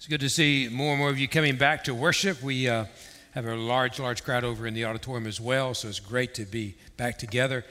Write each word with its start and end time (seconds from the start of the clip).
It's 0.00 0.06
good 0.06 0.20
to 0.20 0.30
see 0.30 0.66
more 0.72 0.92
and 0.92 0.98
more 0.98 1.10
of 1.10 1.18
you 1.18 1.28
coming 1.28 1.56
back 1.56 1.84
to 1.84 1.94
worship. 1.94 2.42
We 2.42 2.66
uh, 2.66 2.86
have 3.32 3.44
a 3.44 3.54
large, 3.54 4.00
large 4.00 4.24
crowd 4.24 4.44
over 4.44 4.66
in 4.66 4.72
the 4.72 4.86
auditorium 4.86 5.26
as 5.26 5.38
well, 5.38 5.74
so 5.74 5.88
it's 5.88 6.00
great 6.00 6.32
to 6.36 6.46
be 6.46 6.74
back 6.96 7.18
together. 7.18 7.66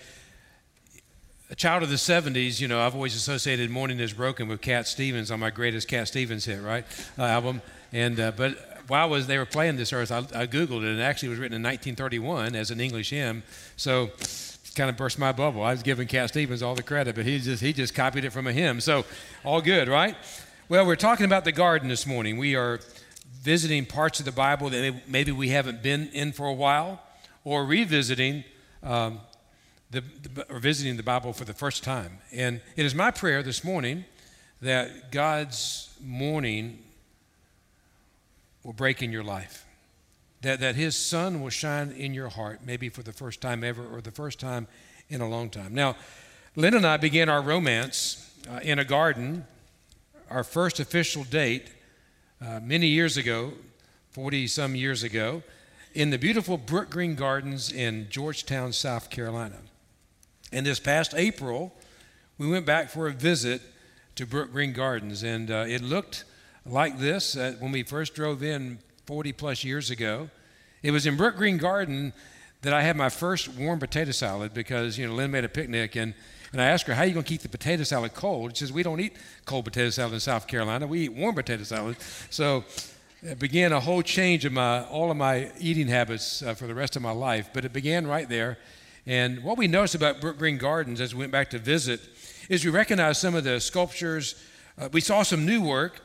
A 1.49 1.55
child 1.55 1.81
of 1.81 1.89
the 1.89 1.95
70s, 1.95 2.61
you 2.61 2.67
know, 2.67 2.81
I've 2.81 2.93
always 2.93 3.15
associated 3.15 3.71
Morning 3.71 3.99
is 3.99 4.13
Broken 4.13 4.47
with 4.47 4.61
Cat 4.61 4.87
Stevens 4.87 5.31
on 5.31 5.39
my 5.39 5.49
greatest 5.49 5.87
Cat 5.87 6.07
Stevens 6.07 6.45
hit, 6.45 6.61
right? 6.61 6.85
Uh, 7.17 7.23
album. 7.23 7.63
And, 7.91 8.19
uh, 8.19 8.31
but 8.37 8.83
while 8.87 9.09
was 9.09 9.25
they 9.25 9.39
were 9.39 9.47
playing 9.47 9.77
this 9.77 9.91
earth, 9.91 10.11
I, 10.11 10.19
I, 10.19 10.45
Googled 10.45 10.83
it, 10.83 10.89
and 10.89 10.99
it 10.99 11.01
actually 11.01 11.29
was 11.29 11.39
written 11.39 11.55
in 11.55 11.63
1931 11.63 12.55
as 12.55 12.69
an 12.69 12.79
English 12.79 13.09
hymn. 13.09 13.41
So 13.75 14.03
it 14.03 14.71
kind 14.75 14.91
of 14.91 14.97
burst 14.97 15.17
my 15.17 15.31
bubble. 15.31 15.63
I 15.63 15.71
was 15.71 15.81
giving 15.81 16.07
Cat 16.07 16.29
Stevens 16.29 16.61
all 16.61 16.75
the 16.75 16.83
credit, 16.83 17.15
but 17.15 17.25
he 17.25 17.39
just, 17.39 17.63
he 17.63 17.73
just 17.73 17.95
copied 17.95 18.23
it 18.23 18.29
from 18.29 18.45
a 18.45 18.53
hymn. 18.53 18.81
So 18.81 19.03
all 19.43 19.61
good, 19.61 19.87
right? 19.87 20.15
Well, 20.69 20.85
we're 20.85 20.97
talking 20.97 21.25
about 21.25 21.45
the 21.45 21.51
garden 21.51 21.89
this 21.89 22.05
morning. 22.05 22.37
We 22.37 22.55
are 22.55 22.79
visiting 23.41 23.87
parts 23.87 24.19
of 24.19 24.25
the 24.25 24.31
Bible 24.31 24.69
that 24.69 25.01
maybe 25.07 25.31
we 25.31 25.49
haven't 25.49 25.81
been 25.81 26.09
in 26.09 26.31
for 26.31 26.45
a 26.45 26.53
while, 26.53 27.01
or 27.43 27.65
revisiting 27.65 28.43
um, 28.83 29.19
the, 29.89 30.03
the, 30.21 30.45
or 30.47 30.59
visiting 30.59 30.95
the 30.95 31.01
Bible 31.01 31.33
for 31.33 31.43
the 31.43 31.55
first 31.55 31.83
time. 31.83 32.19
And 32.31 32.61
it 32.75 32.85
is 32.85 32.93
my 32.93 33.09
prayer 33.09 33.41
this 33.41 33.63
morning 33.63 34.05
that 34.61 35.11
God's 35.11 35.89
morning 36.03 36.77
will 38.63 38.73
break 38.73 39.01
in 39.01 39.11
your 39.11 39.23
life. 39.23 39.65
That, 40.43 40.59
that 40.59 40.75
his 40.75 40.95
sun 40.95 41.41
will 41.41 41.49
shine 41.49 41.89
in 41.93 42.13
your 42.13 42.29
heart, 42.29 42.59
maybe 42.63 42.89
for 42.89 43.01
the 43.01 43.11
first 43.11 43.41
time 43.41 43.63
ever 43.63 43.83
or 43.83 44.01
the 44.01 44.11
first 44.11 44.39
time 44.39 44.67
in 45.09 45.19
a 45.19 45.27
long 45.27 45.49
time. 45.49 45.73
Now, 45.73 45.95
Lynn 46.55 46.75
and 46.75 46.85
I 46.85 46.97
began 46.97 47.27
our 47.27 47.41
romance 47.41 48.31
uh, 48.47 48.59
in 48.61 48.77
a 48.77 48.85
garden 48.85 49.47
our 50.29 50.43
first 50.43 50.79
official 50.79 51.23
date 51.23 51.69
uh, 52.41 52.59
many 52.61 52.87
years 52.87 53.17
ago, 53.17 53.53
40 54.11 54.47
some 54.47 54.75
years 54.75 55.03
ago, 55.03 55.43
in 55.93 56.11
the 56.11 56.17
beautiful 56.17 56.57
Brookgreen 56.57 57.15
Gardens 57.15 57.71
in 57.71 58.07
Georgetown, 58.09 58.73
South 58.73 59.09
Carolina. 59.09 59.57
And 60.51 60.65
this 60.65 60.79
past 60.79 61.13
April, 61.15 61.73
we 62.37 62.47
went 62.47 62.65
back 62.65 62.89
for 62.89 63.07
a 63.07 63.11
visit 63.11 63.61
to 64.15 64.25
Brookgreen 64.25 64.73
Gardens, 64.73 65.23
and 65.23 65.49
uh, 65.49 65.65
it 65.67 65.81
looked 65.81 66.25
like 66.65 66.99
this 66.99 67.35
uh, 67.35 67.55
when 67.59 67.71
we 67.71 67.83
first 67.83 68.13
drove 68.13 68.43
in 68.43 68.79
40 69.05 69.33
plus 69.33 69.63
years 69.63 69.89
ago. 69.89 70.29
It 70.83 70.91
was 70.91 71.05
in 71.05 71.17
Brookgreen 71.17 71.59
Garden 71.59 72.13
that 72.61 72.73
I 72.73 72.81
had 72.81 72.95
my 72.95 73.09
first 73.09 73.47
warm 73.47 73.79
potato 73.79 74.11
salad 74.11 74.53
because, 74.53 74.97
you 74.97 75.07
know, 75.07 75.13
Lynn 75.13 75.31
made 75.31 75.45
a 75.45 75.49
picnic 75.49 75.95
and 75.95 76.13
and 76.51 76.61
I 76.61 76.65
asked 76.65 76.87
her, 76.87 76.93
How 76.93 77.03
are 77.03 77.05
you 77.05 77.13
going 77.13 77.23
to 77.23 77.29
keep 77.29 77.41
the 77.41 77.49
potato 77.49 77.83
salad 77.83 78.13
cold? 78.13 78.55
She 78.55 78.61
says, 78.61 78.73
We 78.73 78.83
don't 78.83 78.99
eat 78.99 79.15
cold 79.45 79.65
potato 79.65 79.89
salad 79.89 80.13
in 80.13 80.19
South 80.19 80.47
Carolina. 80.47 80.87
We 80.87 81.01
eat 81.01 81.13
warm 81.13 81.35
potato 81.35 81.63
salad. 81.63 81.97
So 82.29 82.63
it 83.21 83.37
began 83.37 83.71
a 83.71 83.79
whole 83.79 84.01
change 84.01 84.45
of 84.45 84.53
my, 84.53 84.83
all 84.85 85.11
of 85.11 85.17
my 85.17 85.51
eating 85.59 85.87
habits 85.87 86.41
uh, 86.41 86.53
for 86.53 86.67
the 86.67 86.73
rest 86.73 86.95
of 86.95 87.01
my 87.01 87.11
life. 87.11 87.49
But 87.53 87.65
it 87.65 87.73
began 87.73 88.07
right 88.07 88.27
there. 88.27 88.57
And 89.05 89.43
what 89.43 89.57
we 89.57 89.67
noticed 89.67 89.95
about 89.95 90.21
Brookgreen 90.21 90.57
Gardens 90.57 91.01
as 91.01 91.13
we 91.13 91.19
went 91.19 91.31
back 91.31 91.49
to 91.51 91.59
visit 91.59 92.01
is 92.49 92.65
we 92.65 92.71
recognized 92.71 93.21
some 93.21 93.35
of 93.35 93.43
the 93.43 93.59
sculptures. 93.59 94.35
Uh, 94.77 94.89
we 94.91 95.01
saw 95.01 95.23
some 95.23 95.45
new 95.45 95.61
work, 95.61 96.01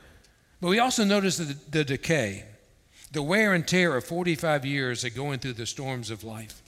but 0.60 0.68
we 0.68 0.78
also 0.78 1.04
noticed 1.04 1.38
the, 1.38 1.56
the 1.70 1.84
decay, 1.84 2.44
the 3.14 3.22
wear 3.22 3.54
and 3.54 3.66
tear 3.66 3.96
of 3.96 4.04
45 4.04 4.66
years 4.66 5.04
of 5.04 5.14
going 5.14 5.38
through 5.38 5.54
the 5.54 5.66
storms 5.66 6.10
of 6.10 6.24
life. 6.24 6.60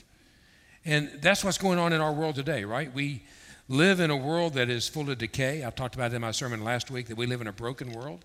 And 0.84 1.10
that's 1.20 1.44
what's 1.44 1.58
going 1.58 1.78
on 1.78 1.92
in 1.92 2.00
our 2.00 2.12
world 2.12 2.36
today, 2.36 2.64
right? 2.64 2.92
We 2.94 3.24
live 3.68 3.98
in 3.98 4.10
a 4.10 4.16
world 4.16 4.54
that 4.54 4.70
is 4.70 4.88
full 4.88 5.10
of 5.10 5.18
decay. 5.18 5.66
I 5.66 5.70
talked 5.70 5.96
about 5.96 6.12
it 6.12 6.14
in 6.14 6.22
my 6.22 6.30
sermon 6.30 6.62
last 6.62 6.88
week 6.90 7.08
that 7.08 7.16
we 7.16 7.26
live 7.26 7.40
in 7.40 7.48
a 7.48 7.52
broken 7.52 7.90
world, 7.90 8.24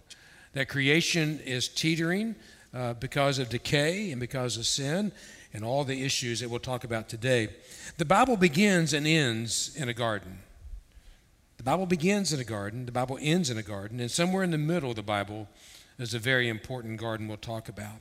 that 0.53 0.69
creation 0.69 1.39
is 1.39 1.67
teetering 1.67 2.35
uh, 2.73 2.93
because 2.93 3.39
of 3.39 3.49
decay 3.49 4.11
and 4.11 4.19
because 4.19 4.55
of 4.55 4.67
sin 4.67 5.11
and 5.51 5.65
all 5.65 5.83
the 5.83 6.05
issues 6.05 6.39
that 6.39 6.49
we'll 6.49 6.59
talk 6.59 6.83
about 6.83 7.09
today. 7.09 7.49
The 7.97 8.05
Bible 8.05 8.37
begins 8.37 8.93
and 8.93 9.07
ends 9.07 9.75
in 9.75 9.89
a 9.89 9.93
garden. 9.93 10.39
The 11.57 11.63
Bible 11.63 11.87
begins 11.87 12.31
in 12.31 12.39
a 12.39 12.43
garden, 12.43 12.85
the 12.85 12.91
Bible 12.91 13.17
ends 13.19 13.49
in 13.49 13.57
a 13.57 13.63
garden, 13.63 13.99
and 13.99 14.09
somewhere 14.09 14.43
in 14.43 14.51
the 14.51 14.57
middle 14.57 14.91
of 14.91 14.95
the 14.95 15.03
Bible 15.03 15.47
is 15.97 16.13
a 16.13 16.19
very 16.19 16.49
important 16.49 16.99
garden 16.99 17.27
we'll 17.27 17.37
talk 17.37 17.67
about. 17.67 17.99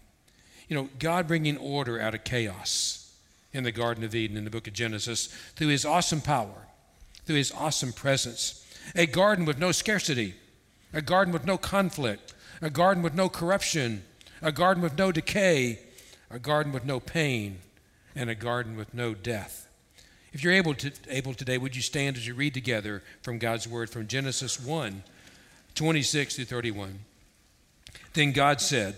You 0.70 0.76
know, 0.76 0.88
God 0.98 1.28
bringing 1.28 1.58
order 1.58 2.00
out 2.00 2.14
of 2.14 2.25
chaos 2.25 3.14
in 3.53 3.64
the 3.64 3.72
Garden 3.72 4.04
of 4.04 4.14
Eden 4.14 4.38
in 4.38 4.44
the 4.44 4.50
book 4.50 4.66
of 4.66 4.72
Genesis 4.72 5.26
through 5.54 5.69
his 5.69 5.84
awesome 5.84 6.22
power 6.22 6.66
through 7.31 7.36
his 7.36 7.53
awesome 7.53 7.92
presence. 7.92 8.66
A 8.97 9.06
garden 9.06 9.44
with 9.44 9.56
no 9.56 9.70
scarcity, 9.70 10.34
a 10.92 11.00
garden 11.00 11.32
with 11.32 11.47
no 11.47 11.56
conflict, 11.56 12.34
a 12.60 12.70
garden 12.70 13.04
with 13.04 13.14
no 13.14 13.28
corruption, 13.28 14.03
a 14.42 14.50
garden 14.50 14.82
with 14.82 14.98
no 14.98 15.12
decay, 15.12 15.78
a 16.28 16.41
garden 16.41 16.72
with 16.72 16.84
no 16.84 16.98
pain, 16.98 17.59
and 18.16 18.28
a 18.28 18.34
garden 18.34 18.76
with 18.76 18.92
no 18.92 19.14
death. 19.14 19.69
If 20.32 20.42
you're 20.42 20.53
able, 20.53 20.75
to, 20.75 20.91
able 21.09 21.34
today, 21.34 21.56
would 21.56 21.76
you 21.76 21.82
stand 21.82 22.16
as 22.16 22.26
you 22.26 22.34
read 22.34 22.53
together 22.53 23.04
from 23.22 23.38
God's 23.38 23.69
word 23.69 23.91
from 23.91 24.09
Genesis 24.09 24.59
1 24.59 25.04
26 25.76 26.34
through 26.34 26.44
31? 26.47 26.98
Then 28.14 28.32
God 28.32 28.60
said, 28.60 28.97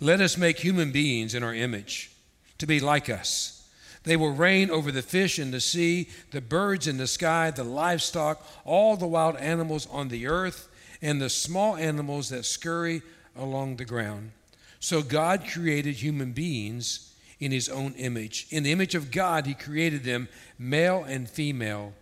Let 0.00 0.20
us 0.20 0.36
make 0.36 0.58
human 0.58 0.92
beings 0.92 1.34
in 1.34 1.42
our 1.42 1.54
image, 1.54 2.10
to 2.58 2.66
be 2.66 2.80
like 2.80 3.08
us 3.08 3.60
they 4.04 4.16
will 4.16 4.32
reign 4.32 4.70
over 4.70 4.90
the 4.90 5.02
fish 5.02 5.38
in 5.38 5.50
the 5.50 5.60
sea, 5.60 6.08
the 6.30 6.40
birds 6.40 6.86
in 6.86 6.96
the 6.96 7.06
sky, 7.06 7.50
the 7.50 7.64
livestock, 7.64 8.44
all 8.64 8.96
the 8.96 9.06
wild 9.06 9.36
animals 9.36 9.86
on 9.90 10.08
the 10.08 10.26
earth, 10.26 10.68
and 11.02 11.20
the 11.20 11.30
small 11.30 11.76
animals 11.76 12.30
that 12.30 12.44
scurry 12.44 13.02
along 13.36 13.76
the 13.76 13.84
ground. 13.84 14.32
So 14.80 15.02
God 15.02 15.44
created 15.52 15.96
human 15.96 16.32
beings 16.32 17.14
in 17.38 17.52
his 17.52 17.68
own 17.68 17.92
image. 17.94 18.46
In 18.50 18.62
the 18.62 18.72
image 18.72 18.94
of 18.94 19.10
God, 19.10 19.46
he 19.46 19.54
created 19.54 20.04
them, 20.04 20.28
male 20.58 21.04
and 21.04 21.28
female, 21.28 21.92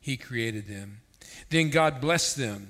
he 0.00 0.16
created 0.16 0.68
them. 0.68 1.00
Then 1.50 1.70
God 1.70 2.00
blessed 2.00 2.36
them 2.36 2.68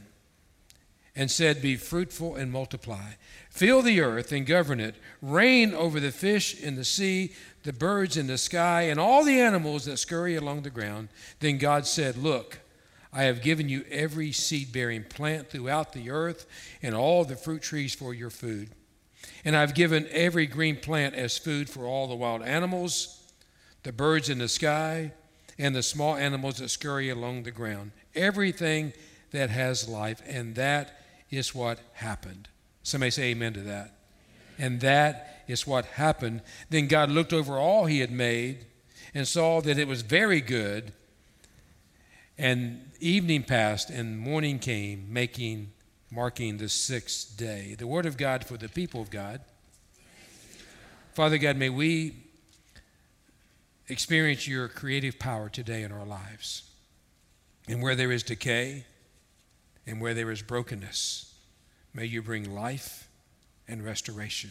and 1.18 1.28
said, 1.28 1.60
Be 1.60 1.74
fruitful 1.74 2.36
and 2.36 2.50
multiply. 2.50 3.10
Fill 3.50 3.82
the 3.82 4.00
earth 4.00 4.30
and 4.30 4.46
govern 4.46 4.78
it. 4.78 4.94
Reign 5.20 5.74
over 5.74 5.98
the 5.98 6.12
fish 6.12 6.58
in 6.58 6.76
the 6.76 6.84
sea, 6.84 7.32
the 7.64 7.72
birds 7.72 8.16
in 8.16 8.28
the 8.28 8.38
sky, 8.38 8.82
and 8.82 9.00
all 9.00 9.24
the 9.24 9.40
animals 9.40 9.84
that 9.84 9.98
scurry 9.98 10.36
along 10.36 10.62
the 10.62 10.70
ground. 10.70 11.08
Then 11.40 11.58
God 11.58 11.86
said, 11.86 12.16
Look, 12.16 12.60
I 13.12 13.24
have 13.24 13.42
given 13.42 13.68
you 13.68 13.84
every 13.90 14.30
seed 14.30 14.72
bearing 14.72 15.02
plant 15.02 15.50
throughout 15.50 15.92
the 15.92 16.08
earth 16.08 16.46
and 16.82 16.94
all 16.94 17.24
the 17.24 17.36
fruit 17.36 17.62
trees 17.62 17.94
for 17.94 18.14
your 18.14 18.30
food. 18.30 18.70
And 19.44 19.56
I've 19.56 19.74
given 19.74 20.06
every 20.12 20.46
green 20.46 20.76
plant 20.76 21.16
as 21.16 21.36
food 21.36 21.68
for 21.68 21.84
all 21.84 22.06
the 22.06 22.14
wild 22.14 22.42
animals, 22.42 23.20
the 23.82 23.92
birds 23.92 24.28
in 24.28 24.38
the 24.38 24.48
sky, 24.48 25.12
and 25.58 25.74
the 25.74 25.82
small 25.82 26.14
animals 26.14 26.58
that 26.58 26.68
scurry 26.68 27.10
along 27.10 27.42
the 27.42 27.50
ground. 27.50 27.90
Everything 28.14 28.92
that 29.32 29.50
has 29.50 29.88
life. 29.88 30.22
And 30.26 30.54
that 30.54 30.94
is 31.30 31.54
what 31.54 31.78
happened. 31.94 32.48
Somebody 32.82 33.10
say 33.10 33.22
amen 33.30 33.54
to 33.54 33.60
that. 33.60 33.94
And 34.58 34.80
that 34.80 35.44
is 35.46 35.66
what 35.66 35.84
happened. 35.84 36.42
Then 36.70 36.88
God 36.88 37.10
looked 37.10 37.32
over 37.32 37.58
all 37.58 37.86
he 37.86 38.00
had 38.00 38.10
made 38.10 38.66
and 39.14 39.26
saw 39.26 39.60
that 39.60 39.78
it 39.78 39.86
was 39.86 40.02
very 40.02 40.40
good. 40.40 40.92
And 42.36 42.90
evening 43.00 43.42
passed 43.42 43.90
and 43.90 44.18
morning 44.18 44.58
came, 44.58 45.12
making 45.12 45.72
marking 46.10 46.58
the 46.58 46.68
sixth 46.68 47.36
day. 47.36 47.74
The 47.76 47.86
word 47.86 48.06
of 48.06 48.16
God 48.16 48.44
for 48.44 48.56
the 48.56 48.68
people 48.68 49.00
of 49.00 49.10
God. 49.10 49.40
Father 51.14 51.38
God, 51.38 51.56
may 51.56 51.68
we 51.68 52.14
experience 53.88 54.46
your 54.46 54.68
creative 54.68 55.18
power 55.18 55.48
today 55.48 55.82
in 55.82 55.92
our 55.92 56.04
lives. 56.04 56.62
And 57.66 57.82
where 57.82 57.94
there 57.94 58.12
is 58.12 58.22
decay 58.22 58.84
and 59.88 60.00
where 60.00 60.12
there 60.12 60.30
is 60.30 60.42
brokenness, 60.42 61.34
may 61.94 62.04
you 62.04 62.22
bring 62.22 62.54
life 62.54 63.08
and 63.66 63.82
restoration. 63.82 64.50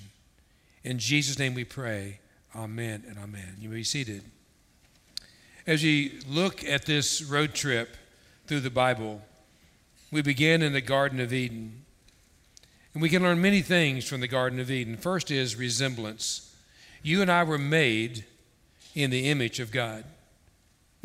In 0.83 0.97
Jesus' 0.97 1.37
name 1.37 1.53
we 1.53 1.63
pray. 1.63 2.19
Amen 2.55 3.03
and 3.07 3.17
amen. 3.19 3.57
You 3.59 3.69
may 3.69 3.77
be 3.77 3.83
seated. 3.83 4.23
As 5.67 5.83
we 5.83 6.19
look 6.27 6.63
at 6.63 6.85
this 6.85 7.21
road 7.21 7.53
trip 7.53 7.95
through 8.47 8.61
the 8.61 8.71
Bible, 8.71 9.21
we 10.11 10.23
begin 10.23 10.63
in 10.63 10.73
the 10.73 10.81
Garden 10.81 11.19
of 11.19 11.31
Eden. 11.31 11.85
And 12.93 13.01
we 13.01 13.09
can 13.09 13.21
learn 13.21 13.39
many 13.39 13.61
things 13.61 14.07
from 14.07 14.21
the 14.21 14.27
Garden 14.27 14.59
of 14.59 14.71
Eden. 14.71 14.97
First 14.97 15.29
is 15.29 15.55
resemblance. 15.55 16.55
You 17.03 17.21
and 17.21 17.31
I 17.31 17.43
were 17.43 17.59
made 17.59 18.25
in 18.95 19.11
the 19.11 19.29
image 19.29 19.59
of 19.59 19.71
God. 19.71 20.03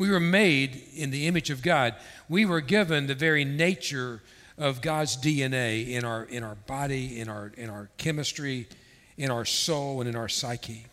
We 0.03 0.11
were 0.11 0.19
made 0.19 0.83
in 0.93 1.11
the 1.11 1.27
image 1.27 1.49
of 1.49 1.61
God. 1.61 1.95
We 2.27 2.45
were 2.45 2.59
given 2.59 3.07
the 3.07 3.15
very 3.15 3.45
nature 3.45 4.21
of 4.57 4.81
God's 4.81 5.15
DNA 5.15 5.87
in 5.87 6.03
our, 6.03 6.25
in 6.25 6.43
our 6.43 6.55
body, 6.55 7.21
in 7.21 7.29
our, 7.29 7.53
in 7.55 7.69
our 7.69 7.89
chemistry, 7.95 8.67
in 9.17 9.31
our 9.31 9.45
soul 9.45 10.01
and 10.01 10.09
in 10.09 10.17
our 10.17 10.27
psyche. 10.27 10.87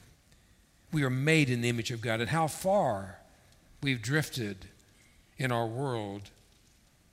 We 0.93 1.03
are 1.03 1.11
made 1.11 1.51
in 1.51 1.61
the 1.61 1.69
image 1.69 1.91
of 1.91 2.01
God, 2.01 2.21
and 2.21 2.31
how 2.31 2.47
far 2.47 3.19
we've 3.83 4.01
drifted 4.01 4.67
in 5.39 5.51
our 5.51 5.67
world 5.67 6.31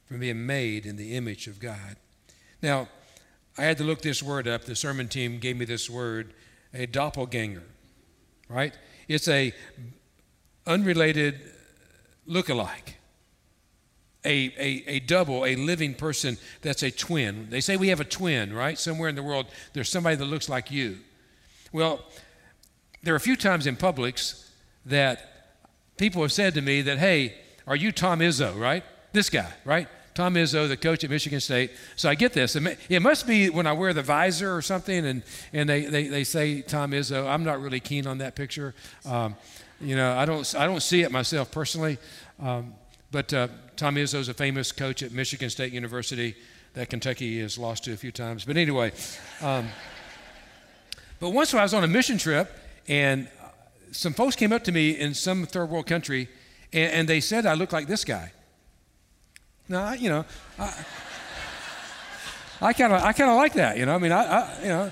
from 0.06 0.20
being 0.20 0.46
made 0.46 0.86
in 0.86 0.98
the 0.98 1.16
image 1.16 1.48
of 1.48 1.60
God. 1.60 1.96
Now, 2.62 2.90
I 3.58 3.64
had 3.64 3.80
to 3.80 3.84
look 3.84 4.04
this 4.04 4.22
word 4.22 4.48
up. 4.48 4.66
The 4.66 4.76
sermon 4.76 5.08
team 5.08 5.40
gave 5.40 5.58
me 5.58 5.66
this 5.66 5.90
word, 5.90 6.36
a 6.76 6.86
doppelganger, 6.86 7.64
right? 8.50 8.78
It's 9.08 9.28
a 9.28 9.52
unrelated 10.68 11.42
look-alike. 12.28 12.98
A, 14.26 14.52
a, 14.58 14.84
a 14.88 15.00
double, 15.00 15.46
a 15.46 15.56
living 15.56 15.94
person 15.94 16.38
that's 16.62 16.84
a 16.84 16.92
twin. 16.92 17.48
They 17.50 17.62
say 17.62 17.78
we 17.78 17.88
have 17.88 18.02
a 18.02 18.06
twin, 18.06 18.54
right? 18.54 18.78
Somewhere 18.78 19.08
in 19.08 19.16
the 19.16 19.24
world, 19.24 19.46
there's 19.72 19.90
somebody 19.90 20.18
that 20.18 20.26
looks 20.26 20.50
like 20.50 20.70
you. 20.70 20.98
Well, 21.72 22.04
there 23.04 23.14
are 23.14 23.18
a 23.18 23.22
few 23.22 23.38
times 23.38 23.68
in 23.68 23.78
Publix 23.78 24.50
that 24.86 25.56
people 25.98 26.22
have 26.24 26.34
said 26.34 26.54
to 26.56 26.62
me 26.62 26.82
that, 26.82 26.98
hey, 26.98 27.36
are 27.66 27.76
you 27.76 27.92
Tom 27.94 28.20
Izzo, 28.20 28.60
right? 28.60 28.84
This 29.14 29.30
guy, 29.30 29.50
right? 29.64 29.88
Tom 30.14 30.34
Izzo, 30.34 30.68
the 30.68 30.76
coach 30.76 31.04
at 31.04 31.10
Michigan 31.10 31.40
State. 31.40 31.72
So 31.96 32.10
I 32.10 32.16
get 32.16 32.34
this. 32.34 32.56
It 32.90 33.02
must 33.02 33.28
be 33.28 33.50
when 33.50 33.68
I 33.68 33.74
wear 33.74 33.94
the 33.94 34.02
visor 34.02 34.56
or 34.56 34.62
something 34.62 35.06
and, 35.06 35.24
and 35.54 35.70
they, 35.70 35.86
they, 35.86 36.08
they 36.08 36.24
say 36.24 36.64
Tom 36.64 36.92
Izzo. 36.92 37.28
I'm 37.28 37.44
not 37.44 37.62
really 37.62 37.80
keen 37.80 38.08
on 38.08 38.18
that 38.18 38.36
picture. 38.36 38.74
Um, 39.06 39.36
you 39.80 39.96
know, 39.96 40.18
I 40.18 40.26
don't, 40.26 40.56
I 40.56 40.66
don't 40.66 40.82
see 40.82 41.02
it 41.04 41.12
myself 41.12 41.52
personally. 41.52 41.98
Um, 42.40 42.74
but 43.12 43.34
uh, 43.34 43.48
Tom 43.76 43.96
Izzo 43.96 44.16
is 44.16 44.30
a 44.30 44.34
famous 44.34 44.72
coach 44.72 45.02
at 45.04 45.12
Michigan 45.12 45.50
State 45.50 45.74
University 45.74 46.36
that 46.74 46.90
Kentucky 46.90 47.40
has 47.40 47.58
lost 47.58 47.86
to 47.86 47.94
a 47.94 47.98
few 47.98 48.12
times. 48.12 48.46
But 48.46 48.58
anyway, 48.58 48.92
um, 49.42 49.68
but 51.20 51.30
once 51.30 51.54
I 51.54 51.64
was 51.64 51.74
on 51.74 51.84
a 51.84 51.88
mission 51.88 52.18
trip 52.18 52.52
and 52.88 53.28
some 53.92 54.14
folks 54.14 54.36
came 54.36 54.52
up 54.52 54.64
to 54.66 54.72
me 54.72 54.92
in 54.92 55.14
some 55.14 55.46
third 55.46 55.70
world 55.70 55.88
country 55.88 56.30
and, 56.74 56.92
and 56.92 57.10
they 57.10 57.20
said 57.20 57.46
I 57.46 57.54
look 57.54 57.72
like 57.72 57.88
this 57.88 58.04
guy. 58.04 58.32
Now, 59.70 59.94
you 59.94 60.10
know, 60.10 60.26
I 62.62 62.74
kind 62.74 62.94
of 62.94 63.02
I 63.02 63.14
kind 63.14 63.30
of 63.30 63.38
like 63.38 63.54
that. 63.54 63.78
You 63.78 63.86
know, 63.86 63.96
I 63.96 63.98
mean, 63.98 64.12
I, 64.12 64.24
I 64.24 64.62
you 64.62 64.68
know, 64.70 64.92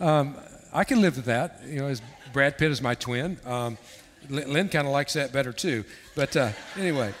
um, 0.00 0.36
I 0.72 0.84
can 0.84 1.00
live 1.00 1.16
with 1.16 1.26
that. 1.26 1.60
You 1.66 1.80
know, 1.80 1.86
as 1.88 2.00
Brad 2.32 2.58
Pitt 2.58 2.70
is 2.70 2.80
my 2.80 2.94
twin. 2.94 3.38
Um, 3.44 3.76
Lynn 4.28 4.68
kind 4.68 4.86
of 4.86 4.92
likes 4.92 5.12
that 5.14 5.32
better 5.32 5.52
too. 5.52 5.84
But 6.14 6.36
uh, 6.36 6.52
anyway, 6.78 7.12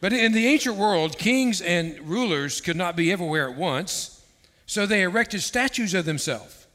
but 0.00 0.12
in 0.12 0.32
the 0.32 0.46
ancient 0.46 0.76
world, 0.76 1.18
kings 1.18 1.60
and 1.60 1.98
rulers 2.00 2.60
could 2.60 2.76
not 2.76 2.96
be 2.96 3.12
everywhere 3.12 3.48
at 3.48 3.56
once, 3.56 4.24
so 4.66 4.86
they 4.86 5.02
erected 5.02 5.42
statues 5.42 5.94
of 5.94 6.04
themselves 6.04 6.66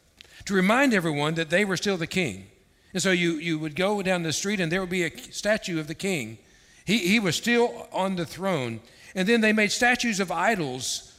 to 0.45 0.53
remind 0.53 0.93
everyone 0.93 1.35
that 1.35 1.49
they 1.49 1.65
were 1.65 1.77
still 1.77 1.97
the 1.97 2.07
king. 2.07 2.47
And 2.93 3.03
so 3.03 3.11
you, 3.11 3.33
you 3.33 3.59
would 3.59 3.75
go 3.75 4.01
down 4.01 4.23
the 4.23 4.31
street 4.31 4.59
and 4.59 4.71
there 4.71 4.79
would 4.79 4.89
be 4.89 5.03
a 5.03 5.17
statue 5.31 5.79
of 5.79 5.87
the 5.87 5.95
king. 5.95 6.37
He, 6.85 6.99
he 6.99 7.19
was 7.19 7.35
still 7.35 7.87
on 7.91 8.15
the 8.15 8.25
throne. 8.25 8.79
And 9.13 9.27
then 9.27 9.41
they 9.41 9.51
made 9.51 9.71
statues 9.71 10.19
of 10.19 10.31
idols 10.31 11.13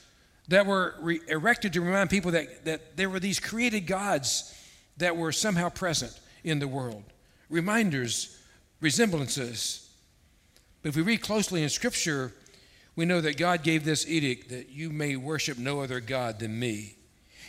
that 0.49 0.65
were 0.65 0.95
re- 1.01 1.21
erected 1.29 1.75
to 1.75 1.83
remind 1.83 2.09
people 2.09 2.31
that, 2.31 2.65
that 2.65 2.97
there 2.97 3.11
were 3.11 3.21
these 3.21 3.39
created 3.39 3.87
gods 3.87 4.55
that 4.97 5.17
were 5.17 5.31
somehow 5.31 5.69
present 5.69 6.19
in 6.43 6.59
the 6.59 6.69
world. 6.69 7.05
Reminders, 7.51 8.39
resemblances. 8.81 9.89
But 10.83 10.91
if 10.91 10.97
we 10.97 11.03
read 11.03 11.23
closely 11.23 11.63
in 11.63 11.69
Scripture, 11.69 12.33
we 12.97 13.05
know 13.05 13.21
that 13.21 13.37
God 13.37 13.63
gave 13.63 13.85
this 13.85 14.09
edict 14.09 14.51
that 14.51 14.71
you 14.71 14.91
may 14.91 15.17
worship 15.17 15.59
no 15.59 15.81
other 15.81 16.01
God 16.01 16.39
than 16.39 16.59
me. 16.59 16.97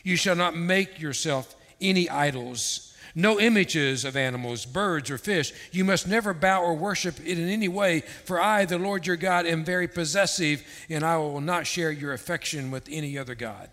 You 0.04 0.16
shall 0.16 0.36
not 0.36 0.56
make 0.56 1.00
yourself 1.00 1.56
any 1.81 2.10
idols 2.10 2.90
no 3.16 3.40
images 3.40 4.06
of 4.06 4.16
animals, 4.16 4.66
birds, 4.66 5.10
or 5.10 5.18
fish. 5.18 5.54
You 5.72 5.84
must 5.84 6.07
never 6.07 6.34
bow 6.34 6.63
or 6.63 6.75
worship 6.75 7.19
it 7.25 7.40
in 7.40 7.50
any 7.50 7.68
way, 7.68 8.01
for 8.25 8.42
I, 8.42 8.66
the 8.66 8.78
Lord 8.78 9.07
your 9.07 9.16
God, 9.16 9.46
am 9.46 9.63
very 9.63 9.88
possessive, 9.88 10.63
and 10.90 11.04
I 11.04 11.18
will 11.18 11.42
not 11.42 11.68
share 11.68 11.92
your 11.92 12.13
affection 12.13 12.72
with 12.72 12.88
any 12.90 13.18
other 13.18 13.36
God. 13.36 13.69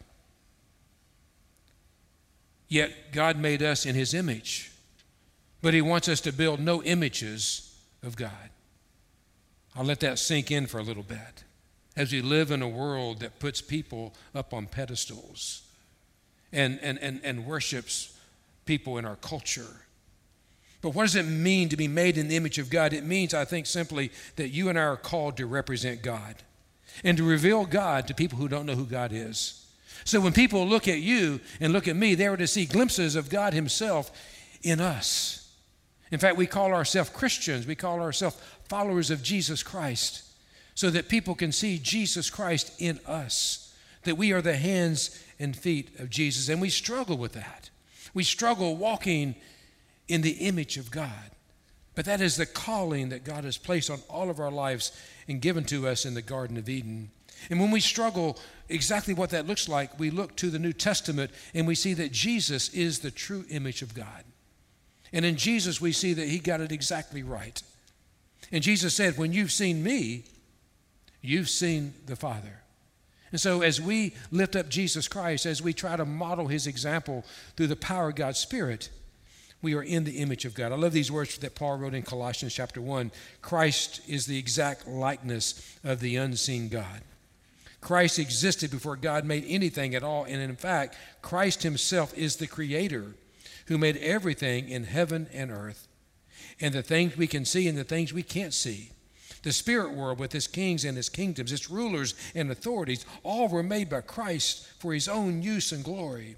Yet 2.68 3.12
God 3.12 3.38
made 3.38 3.62
us 3.62 3.86
in 3.86 3.94
his 3.94 4.14
image, 4.14 4.72
but 5.62 5.74
he 5.74 5.82
wants 5.82 6.08
us 6.08 6.20
to 6.22 6.32
build 6.32 6.60
no 6.60 6.82
images 6.82 7.74
of 8.02 8.16
God. 8.16 8.50
I'll 9.74 9.84
let 9.84 10.00
that 10.00 10.18
sink 10.18 10.50
in 10.50 10.66
for 10.66 10.78
a 10.78 10.82
little 10.82 11.02
bit 11.02 11.44
as 11.96 12.12
we 12.12 12.20
live 12.20 12.50
in 12.50 12.62
a 12.62 12.68
world 12.68 13.20
that 13.20 13.38
puts 13.38 13.60
people 13.60 14.14
up 14.34 14.52
on 14.52 14.66
pedestals 14.66 15.62
and, 16.52 16.78
and, 16.82 16.98
and, 17.00 17.20
and 17.24 17.46
worships 17.46 18.16
people 18.64 18.98
in 18.98 19.04
our 19.04 19.16
culture. 19.16 19.82
But 20.82 20.90
what 20.90 21.02
does 21.02 21.16
it 21.16 21.24
mean 21.24 21.68
to 21.70 21.76
be 21.76 21.88
made 21.88 22.18
in 22.18 22.28
the 22.28 22.36
image 22.36 22.58
of 22.58 22.70
God? 22.70 22.92
It 22.92 23.04
means, 23.04 23.34
I 23.34 23.44
think, 23.44 23.66
simply 23.66 24.12
that 24.36 24.48
you 24.48 24.68
and 24.68 24.78
I 24.78 24.82
are 24.82 24.96
called 24.96 25.36
to 25.38 25.46
represent 25.46 26.02
God 26.02 26.36
and 27.02 27.16
to 27.16 27.24
reveal 27.24 27.64
God 27.64 28.06
to 28.06 28.14
people 28.14 28.38
who 28.38 28.48
don't 28.48 28.66
know 28.66 28.74
who 28.74 28.84
God 28.84 29.10
is. 29.12 29.66
So 30.04 30.20
when 30.20 30.32
people 30.32 30.66
look 30.66 30.86
at 30.86 31.00
you 31.00 31.40
and 31.60 31.72
look 31.72 31.88
at 31.88 31.96
me, 31.96 32.14
they 32.14 32.26
are 32.26 32.36
to 32.36 32.46
see 32.46 32.66
glimpses 32.66 33.16
of 33.16 33.28
God 33.28 33.54
Himself 33.54 34.10
in 34.62 34.80
us. 34.80 35.45
In 36.10 36.18
fact, 36.18 36.36
we 36.36 36.46
call 36.46 36.72
ourselves 36.72 37.10
Christians, 37.10 37.66
we 37.66 37.74
call 37.74 38.00
ourselves 38.00 38.36
followers 38.68 39.10
of 39.10 39.22
Jesus 39.22 39.62
Christ, 39.62 40.22
so 40.74 40.90
that 40.90 41.08
people 41.08 41.34
can 41.34 41.52
see 41.52 41.78
Jesus 41.78 42.30
Christ 42.30 42.72
in 42.78 43.00
us, 43.06 43.74
that 44.04 44.16
we 44.16 44.32
are 44.32 44.42
the 44.42 44.56
hands 44.56 45.22
and 45.38 45.56
feet 45.56 45.98
of 45.98 46.10
Jesus. 46.10 46.48
And 46.48 46.60
we 46.60 46.70
struggle 46.70 47.16
with 47.16 47.32
that. 47.32 47.70
We 48.14 48.24
struggle 48.24 48.76
walking 48.76 49.34
in 50.08 50.22
the 50.22 50.32
image 50.32 50.76
of 50.76 50.90
God. 50.90 51.30
But 51.94 52.04
that 52.04 52.20
is 52.20 52.36
the 52.36 52.46
calling 52.46 53.08
that 53.08 53.24
God 53.24 53.44
has 53.44 53.56
placed 53.56 53.90
on 53.90 54.00
all 54.08 54.28
of 54.30 54.38
our 54.38 54.50
lives 54.50 54.92
and 55.26 55.40
given 55.40 55.64
to 55.64 55.88
us 55.88 56.04
in 56.04 56.14
the 56.14 56.22
Garden 56.22 56.56
of 56.56 56.68
Eden. 56.68 57.10
And 57.50 57.58
when 57.58 57.70
we 57.70 57.80
struggle 57.80 58.38
exactly 58.68 59.14
what 59.14 59.30
that 59.30 59.46
looks 59.46 59.68
like, 59.68 59.98
we 59.98 60.10
look 60.10 60.36
to 60.36 60.50
the 60.50 60.58
New 60.58 60.72
Testament 60.72 61.30
and 61.54 61.66
we 61.66 61.74
see 61.74 61.94
that 61.94 62.12
Jesus 62.12 62.68
is 62.70 62.98
the 62.98 63.10
true 63.10 63.44
image 63.50 63.82
of 63.82 63.94
God. 63.94 64.24
And 65.16 65.24
in 65.24 65.36
Jesus, 65.36 65.80
we 65.80 65.92
see 65.92 66.12
that 66.12 66.28
he 66.28 66.38
got 66.38 66.60
it 66.60 66.70
exactly 66.70 67.22
right. 67.22 67.62
And 68.52 68.62
Jesus 68.62 68.94
said, 68.94 69.16
When 69.16 69.32
you've 69.32 69.50
seen 69.50 69.82
me, 69.82 70.24
you've 71.22 71.48
seen 71.48 71.94
the 72.04 72.16
Father. 72.16 72.60
And 73.32 73.40
so, 73.40 73.62
as 73.62 73.80
we 73.80 74.12
lift 74.30 74.56
up 74.56 74.68
Jesus 74.68 75.08
Christ, 75.08 75.46
as 75.46 75.62
we 75.62 75.72
try 75.72 75.96
to 75.96 76.04
model 76.04 76.48
his 76.48 76.66
example 76.66 77.24
through 77.56 77.68
the 77.68 77.76
power 77.76 78.10
of 78.10 78.16
God's 78.16 78.38
Spirit, 78.38 78.90
we 79.62 79.74
are 79.74 79.82
in 79.82 80.04
the 80.04 80.18
image 80.18 80.44
of 80.44 80.52
God. 80.52 80.70
I 80.70 80.76
love 80.76 80.92
these 80.92 81.10
words 81.10 81.38
that 81.38 81.54
Paul 81.54 81.78
wrote 81.78 81.94
in 81.94 82.02
Colossians 82.02 82.52
chapter 82.52 82.82
1 82.82 83.10
Christ 83.40 84.02
is 84.06 84.26
the 84.26 84.38
exact 84.38 84.86
likeness 84.86 85.78
of 85.82 86.00
the 86.00 86.16
unseen 86.16 86.68
God. 86.68 87.00
Christ 87.80 88.18
existed 88.18 88.70
before 88.70 88.96
God 88.96 89.24
made 89.24 89.46
anything 89.48 89.94
at 89.94 90.02
all. 90.02 90.24
And 90.24 90.42
in 90.42 90.56
fact, 90.56 90.94
Christ 91.22 91.62
himself 91.62 92.12
is 92.18 92.36
the 92.36 92.46
creator 92.46 93.14
who 93.66 93.78
made 93.78 93.96
everything 93.98 94.68
in 94.68 94.84
heaven 94.84 95.28
and 95.32 95.50
earth, 95.50 95.88
and 96.60 96.74
the 96.74 96.82
things 96.82 97.16
we 97.16 97.26
can 97.26 97.44
see 97.44 97.68
and 97.68 97.76
the 97.76 97.84
things 97.84 98.12
we 98.12 98.22
can't 98.22 98.54
see. 98.54 98.90
The 99.42 99.52
spirit 99.52 99.92
world, 99.92 100.18
with 100.18 100.34
its 100.34 100.46
kings 100.46 100.84
and 100.84 100.98
its 100.98 101.08
kingdoms, 101.08 101.52
its 101.52 101.70
rulers 101.70 102.14
and 102.34 102.50
authorities, 102.50 103.06
all 103.22 103.48
were 103.48 103.62
made 103.62 103.88
by 103.88 104.00
Christ 104.00 104.66
for 104.78 104.92
his 104.92 105.08
own 105.08 105.42
use 105.42 105.70
and 105.72 105.84
glory. 105.84 106.36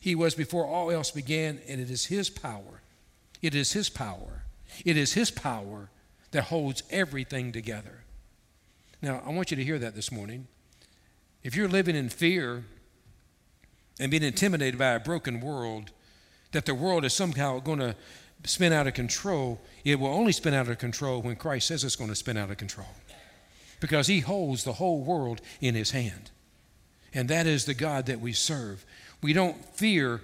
He 0.00 0.14
was 0.14 0.34
before 0.34 0.66
all 0.66 0.90
else 0.90 1.10
began, 1.10 1.60
and 1.68 1.80
it 1.80 1.90
is 1.90 2.06
his 2.06 2.30
power. 2.30 2.80
It 3.42 3.54
is 3.54 3.72
his 3.72 3.90
power. 3.90 4.44
It 4.84 4.96
is 4.96 5.12
his 5.12 5.30
power 5.30 5.90
that 6.30 6.44
holds 6.44 6.82
everything 6.90 7.52
together. 7.52 8.04
Now, 9.02 9.22
I 9.26 9.30
want 9.30 9.50
you 9.50 9.56
to 9.56 9.64
hear 9.64 9.78
that 9.80 9.94
this 9.94 10.12
morning. 10.12 10.46
If 11.42 11.56
you're 11.56 11.68
living 11.68 11.96
in 11.96 12.08
fear 12.08 12.64
and 13.98 14.10
being 14.10 14.22
intimidated 14.22 14.78
by 14.78 14.92
a 14.92 15.00
broken 15.00 15.40
world, 15.40 15.90
that 16.52 16.66
the 16.66 16.74
world 16.74 17.04
is 17.04 17.12
somehow 17.12 17.58
going 17.58 17.78
to 17.78 17.96
spin 18.44 18.72
out 18.72 18.86
of 18.86 18.94
control, 18.94 19.60
it 19.84 19.98
will 19.98 20.08
only 20.08 20.32
spin 20.32 20.54
out 20.54 20.68
of 20.68 20.78
control 20.78 21.22
when 21.22 21.36
Christ 21.36 21.68
says 21.68 21.84
it's 21.84 21.96
going 21.96 22.10
to 22.10 22.16
spin 22.16 22.36
out 22.36 22.50
of 22.50 22.56
control. 22.56 22.88
Because 23.80 24.06
he 24.06 24.20
holds 24.20 24.64
the 24.64 24.74
whole 24.74 25.02
world 25.02 25.40
in 25.60 25.74
his 25.74 25.90
hand. 25.90 26.30
And 27.14 27.28
that 27.28 27.46
is 27.46 27.64
the 27.64 27.74
God 27.74 28.06
that 28.06 28.20
we 28.20 28.32
serve. 28.32 28.84
We 29.22 29.32
don't 29.32 29.62
fear 29.74 30.20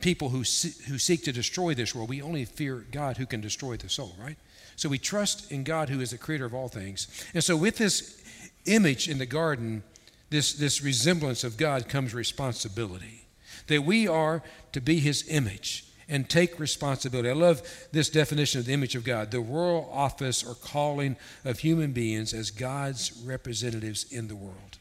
people 0.00 0.28
who, 0.28 0.38
who 0.38 0.98
seek 0.98 1.24
to 1.24 1.32
destroy 1.32 1.74
this 1.74 1.94
world. 1.94 2.08
We 2.08 2.22
only 2.22 2.44
fear 2.44 2.84
God 2.90 3.16
who 3.16 3.26
can 3.26 3.40
destroy 3.40 3.76
the 3.76 3.88
soul, 3.88 4.14
right? 4.20 4.36
So 4.76 4.88
we 4.88 4.98
trust 4.98 5.50
in 5.50 5.64
God 5.64 5.88
who 5.88 6.00
is 6.00 6.10
the 6.10 6.18
creator 6.18 6.44
of 6.44 6.54
all 6.54 6.68
things. 6.68 7.08
And 7.32 7.42
so 7.42 7.56
with 7.56 7.76
this 7.78 8.22
image 8.66 9.08
in 9.08 9.18
the 9.18 9.26
garden, 9.26 9.82
this, 10.28 10.52
this 10.52 10.82
resemblance 10.82 11.44
of 11.44 11.56
God 11.56 11.88
comes 11.88 12.14
responsibility. 12.14 13.25
That 13.66 13.84
we 13.84 14.08
are 14.08 14.42
to 14.72 14.80
be 14.80 15.00
his 15.00 15.26
image 15.28 15.84
and 16.08 16.28
take 16.28 16.60
responsibility. 16.60 17.28
I 17.28 17.32
love 17.32 17.62
this 17.92 18.08
definition 18.08 18.60
of 18.60 18.66
the 18.66 18.72
image 18.72 18.94
of 18.94 19.04
God 19.04 19.30
the 19.30 19.40
royal 19.40 19.90
office 19.92 20.44
or 20.44 20.54
calling 20.54 21.16
of 21.44 21.58
human 21.58 21.92
beings 21.92 22.32
as 22.32 22.50
God's 22.50 23.12
representatives 23.24 24.04
in 24.12 24.28
the 24.28 24.36
world. 24.36 24.78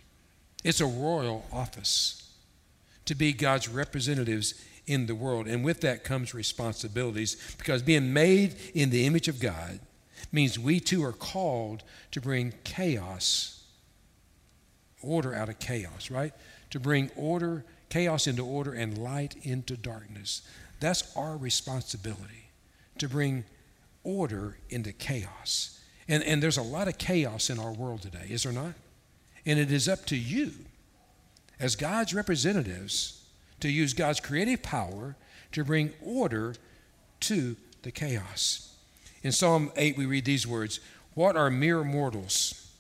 It's 0.64 0.82
a 0.82 0.86
royal 0.86 1.46
office 1.52 2.32
to 3.06 3.16
be 3.16 3.34
God's 3.34 3.70
representatives 3.70 4.56
in 4.88 5.06
the 5.06 5.16
world. 5.16 5.48
And 5.48 5.64
with 5.64 5.82
that 5.82 6.04
comes 6.04 6.34
responsibilities 6.34 7.56
because 7.58 7.82
being 7.82 8.14
made 8.14 8.56
in 8.74 8.90
the 8.90 9.06
image 9.06 9.28
of 9.28 9.40
God 9.40 9.80
means 10.32 10.60
we 10.60 10.80
too 10.80 11.04
are 11.04 11.14
called 11.14 11.84
to 12.12 12.22
bring 12.22 12.54
chaos, 12.64 13.64
order 15.02 15.34
out 15.34 15.50
of 15.50 15.60
chaos, 15.60 16.10
right? 16.10 16.34
To 16.72 16.80
bring 16.80 17.12
order 17.16 17.64
chaos 17.96 18.28
into 18.28 18.46
order 18.46 18.74
and 18.74 18.98
light 18.98 19.38
into 19.44 19.78
darkness. 19.78 20.42
That's 20.82 21.16
our 21.16 21.38
responsibility 21.38 22.50
to 22.98 23.08
bring 23.08 23.46
order 24.04 24.58
into 24.70 24.92
chaos. 24.92 25.80
And, 26.10 26.22
and 26.24 26.44
there's 26.44 26.58
a 26.58 26.62
lot 26.62 26.90
of 26.90 26.98
chaos 26.98 27.50
in 27.50 27.58
our 27.58 27.72
world 27.72 28.02
today, 28.02 28.26
is 28.30 28.44
there 28.44 28.52
not? 28.52 28.74
And 29.46 29.58
it 29.58 29.72
is 29.72 29.88
up 29.88 30.06
to 30.08 30.18
you, 30.18 30.52
as 31.58 31.78
God's 31.78 32.14
representatives, 32.14 33.24
to 33.62 33.70
use 33.70 33.94
God's 33.94 34.20
creative 34.20 34.62
power 34.62 35.16
to 35.54 35.64
bring 35.64 35.94
order 36.04 36.56
to 37.22 37.56
the 37.84 37.92
chaos. 37.92 38.76
In 39.24 39.32
Psalm 39.32 39.72
8, 39.78 39.96
we 39.96 40.06
read 40.06 40.26
these 40.26 40.46
words 40.46 40.82
What 41.14 41.38
are 41.38 41.50
mere 41.50 41.86
mortals 41.86 42.74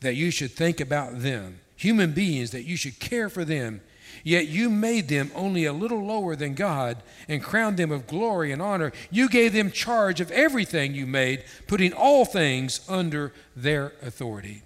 that 0.00 0.16
you 0.16 0.32
should 0.32 0.50
think 0.50 0.80
about 0.80 1.20
them? 1.20 1.60
Human 1.76 2.10
beings 2.10 2.50
that 2.50 2.64
you 2.64 2.76
should 2.76 2.98
care 2.98 3.28
for 3.28 3.44
them. 3.44 3.82
Yet 4.24 4.48
you 4.48 4.70
made 4.70 5.08
them 5.08 5.30
only 5.34 5.64
a 5.64 5.72
little 5.72 6.04
lower 6.04 6.36
than 6.36 6.54
God 6.54 7.02
and 7.28 7.42
crowned 7.42 7.76
them 7.76 7.90
with 7.90 8.06
glory 8.06 8.52
and 8.52 8.60
honor. 8.60 8.92
You 9.10 9.28
gave 9.28 9.52
them 9.52 9.70
charge 9.70 10.20
of 10.20 10.30
everything 10.30 10.94
you 10.94 11.06
made, 11.06 11.44
putting 11.66 11.92
all 11.92 12.24
things 12.24 12.80
under 12.88 13.32
their 13.54 13.92
authority. 14.02 14.62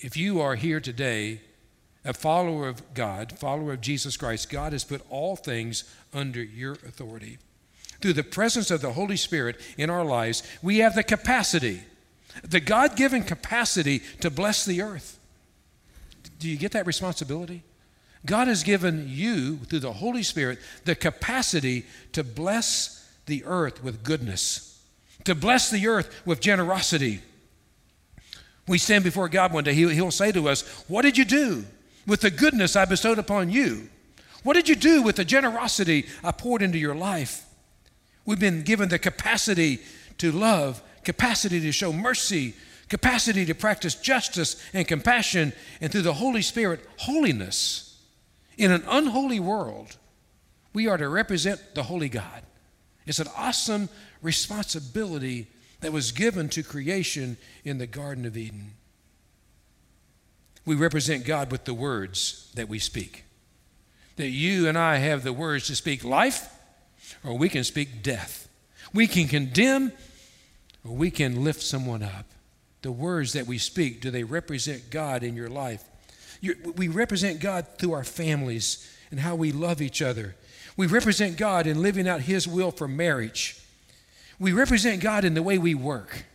If 0.00 0.16
you 0.16 0.40
are 0.40 0.54
here 0.54 0.80
today, 0.80 1.40
a 2.04 2.12
follower 2.12 2.68
of 2.68 2.94
God, 2.94 3.38
follower 3.38 3.72
of 3.72 3.80
Jesus 3.80 4.16
Christ, 4.16 4.50
God 4.50 4.72
has 4.72 4.84
put 4.84 5.02
all 5.08 5.36
things 5.36 5.84
under 6.12 6.42
your 6.42 6.72
authority. 6.72 7.38
Through 8.00 8.12
the 8.12 8.22
presence 8.22 8.70
of 8.70 8.82
the 8.82 8.92
Holy 8.92 9.16
Spirit 9.16 9.58
in 9.78 9.88
our 9.88 10.04
lives, 10.04 10.42
we 10.62 10.78
have 10.78 10.94
the 10.94 11.02
capacity, 11.02 11.84
the 12.42 12.60
God 12.60 12.96
given 12.96 13.22
capacity 13.22 14.00
to 14.20 14.30
bless 14.30 14.64
the 14.64 14.82
earth. 14.82 15.18
Do 16.44 16.50
you 16.50 16.58
get 16.58 16.72
that 16.72 16.86
responsibility? 16.86 17.62
God 18.26 18.48
has 18.48 18.62
given 18.62 19.06
you, 19.08 19.56
through 19.56 19.78
the 19.78 19.94
Holy 19.94 20.22
Spirit, 20.22 20.58
the 20.84 20.94
capacity 20.94 21.86
to 22.12 22.22
bless 22.22 23.10
the 23.24 23.42
earth 23.46 23.82
with 23.82 24.04
goodness, 24.04 24.78
to 25.24 25.34
bless 25.34 25.70
the 25.70 25.88
earth 25.88 26.14
with 26.26 26.40
generosity. 26.40 27.22
We 28.68 28.76
stand 28.76 29.04
before 29.04 29.30
God 29.30 29.54
one 29.54 29.64
day, 29.64 29.72
He'll, 29.72 30.10
say 30.10 30.32
to 30.32 30.50
us, 30.50 30.84
What 30.86 31.00
did 31.00 31.16
you 31.16 31.24
do 31.24 31.64
with 32.06 32.20
the 32.20 32.30
goodness 32.30 32.76
I 32.76 32.84
bestowed 32.84 33.18
upon 33.18 33.48
you? 33.48 33.88
What 34.42 34.52
did 34.52 34.68
you 34.68 34.76
do 34.76 35.00
with 35.00 35.16
the 35.16 35.24
generosity 35.24 36.04
I 36.22 36.32
poured 36.32 36.60
into 36.60 36.76
your 36.76 36.94
life? 36.94 37.46
We've 38.26 38.38
been 38.38 38.64
given 38.64 38.90
the 38.90 38.98
capacity 38.98 39.78
to 40.18 40.30
love, 40.30 40.82
capacity 41.04 41.58
to 41.62 41.72
show 41.72 41.90
mercy, 41.90 42.52
capacity 42.94 43.44
to 43.44 43.56
practice 43.56 43.96
justice 43.96 44.54
and 44.72 44.86
compassion, 44.86 45.52
and 45.80 45.90
through 45.90 46.02
the 46.02 46.14
Holy 46.14 46.42
Spirit, 46.42 46.78
holiness. 46.98 48.00
In 48.56 48.70
an 48.70 48.84
unholy 48.86 49.40
world, 49.40 49.96
we 50.72 50.86
are 50.86 50.96
to 50.96 51.08
represent 51.08 51.60
the 51.74 51.82
holy 51.82 52.08
God. 52.08 52.42
It's 53.04 53.18
an 53.18 53.26
awesome 53.36 53.88
responsibility 54.22 55.48
that 55.80 55.92
was 55.92 56.12
given 56.12 56.48
to 56.50 56.62
creation 56.62 57.36
in 57.64 57.78
the 57.78 57.88
Garden 57.88 58.24
of 58.26 58.36
Eden. 58.36 58.74
We 60.64 60.76
represent 60.76 61.26
God 61.26 61.50
with 61.50 61.64
the 61.64 61.74
words 61.74 62.52
that 62.54 62.68
we 62.68 62.78
speak. 62.78 63.24
That 64.14 64.28
you 64.28 64.68
and 64.68 64.78
I 64.78 64.98
have 64.98 65.24
the 65.24 65.32
words 65.32 65.66
to 65.66 65.74
speak 65.74 66.04
life, 66.04 66.48
or 67.24 67.36
we 67.36 67.48
can 67.48 67.64
speak 67.64 68.04
death. 68.04 68.48
We 68.92 69.08
can 69.08 69.26
condemn, 69.26 69.90
or 70.84 70.94
we 70.94 71.10
can 71.10 71.42
lift 71.42 71.60
someone 71.60 72.04
up. 72.04 72.26
The 72.84 72.92
words 72.92 73.32
that 73.32 73.46
we 73.46 73.56
speak, 73.56 74.02
do 74.02 74.10
they 74.10 74.24
represent 74.24 74.90
God 74.90 75.22
in 75.22 75.34
your 75.34 75.48
life? 75.48 75.82
You're, 76.42 76.56
we 76.76 76.88
represent 76.88 77.40
God 77.40 77.66
through 77.78 77.94
our 77.94 78.04
families 78.04 78.86
and 79.10 79.20
how 79.20 79.36
we 79.36 79.52
love 79.52 79.80
each 79.80 80.02
other. 80.02 80.34
We 80.76 80.86
represent 80.86 81.38
God 81.38 81.66
in 81.66 81.80
living 81.80 82.06
out 82.06 82.20
His 82.20 82.46
will 82.46 82.70
for 82.70 82.86
marriage. 82.86 83.58
We 84.38 84.52
represent 84.52 85.00
God 85.00 85.24
in 85.24 85.32
the 85.32 85.42
way 85.42 85.56
we 85.56 85.74
work. 85.74 86.26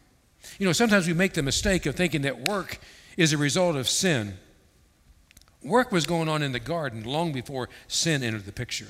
You 0.58 0.66
know, 0.66 0.72
sometimes 0.72 1.06
we 1.06 1.14
make 1.14 1.34
the 1.34 1.44
mistake 1.44 1.86
of 1.86 1.94
thinking 1.94 2.24
that 2.24 2.48
work 2.48 2.80
is 3.16 3.32
a 3.32 3.38
result 3.38 3.76
of 3.76 3.88
sin. 3.88 4.34
Work 5.62 5.92
was 5.92 6.08
going 6.08 6.28
on 6.28 6.42
in 6.42 6.52
the 6.52 6.60
garden 6.60 7.04
long 7.04 7.32
before 7.32 7.70
sin 7.88 8.24
entered 8.24 8.48
the 8.48 8.52
picture 8.52 8.88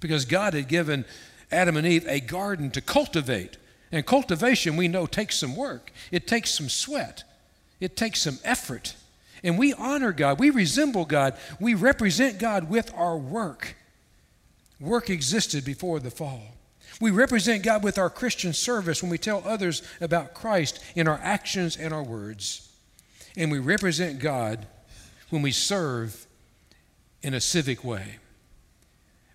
because 0.00 0.24
God 0.24 0.54
had 0.54 0.66
given 0.66 1.04
Adam 1.52 1.76
and 1.76 1.86
Eve 1.86 2.04
a 2.08 2.18
garden 2.18 2.72
to 2.72 2.80
cultivate. 2.80 3.58
And 3.92 4.04
cultivation, 4.04 4.76
we 4.76 4.88
know, 4.88 5.06
takes 5.06 5.36
some 5.36 5.56
work, 5.56 5.92
it 6.10 6.26
takes 6.26 6.50
some 6.50 6.68
sweat, 6.68 7.24
it 7.80 7.96
takes 7.96 8.22
some 8.22 8.38
effort. 8.44 8.94
And 9.42 9.58
we 9.58 9.72
honor 9.74 10.12
God, 10.12 10.40
we 10.40 10.50
resemble 10.50 11.04
God, 11.04 11.36
we 11.60 11.74
represent 11.74 12.38
God 12.38 12.68
with 12.68 12.92
our 12.94 13.16
work. 13.16 13.76
Work 14.80 15.08
existed 15.08 15.64
before 15.64 16.00
the 16.00 16.10
fall. 16.10 16.42
We 17.00 17.10
represent 17.10 17.62
God 17.62 17.84
with 17.84 17.98
our 17.98 18.10
Christian 18.10 18.52
service 18.52 19.02
when 19.02 19.10
we 19.10 19.18
tell 19.18 19.42
others 19.46 19.82
about 20.00 20.34
Christ 20.34 20.82
in 20.94 21.06
our 21.06 21.20
actions 21.22 21.76
and 21.76 21.92
our 21.92 22.02
words. 22.02 22.68
And 23.36 23.50
we 23.50 23.58
represent 23.58 24.18
God 24.18 24.66
when 25.30 25.42
we 25.42 25.52
serve 25.52 26.26
in 27.22 27.34
a 27.34 27.40
civic 27.40 27.84
way. 27.84 28.16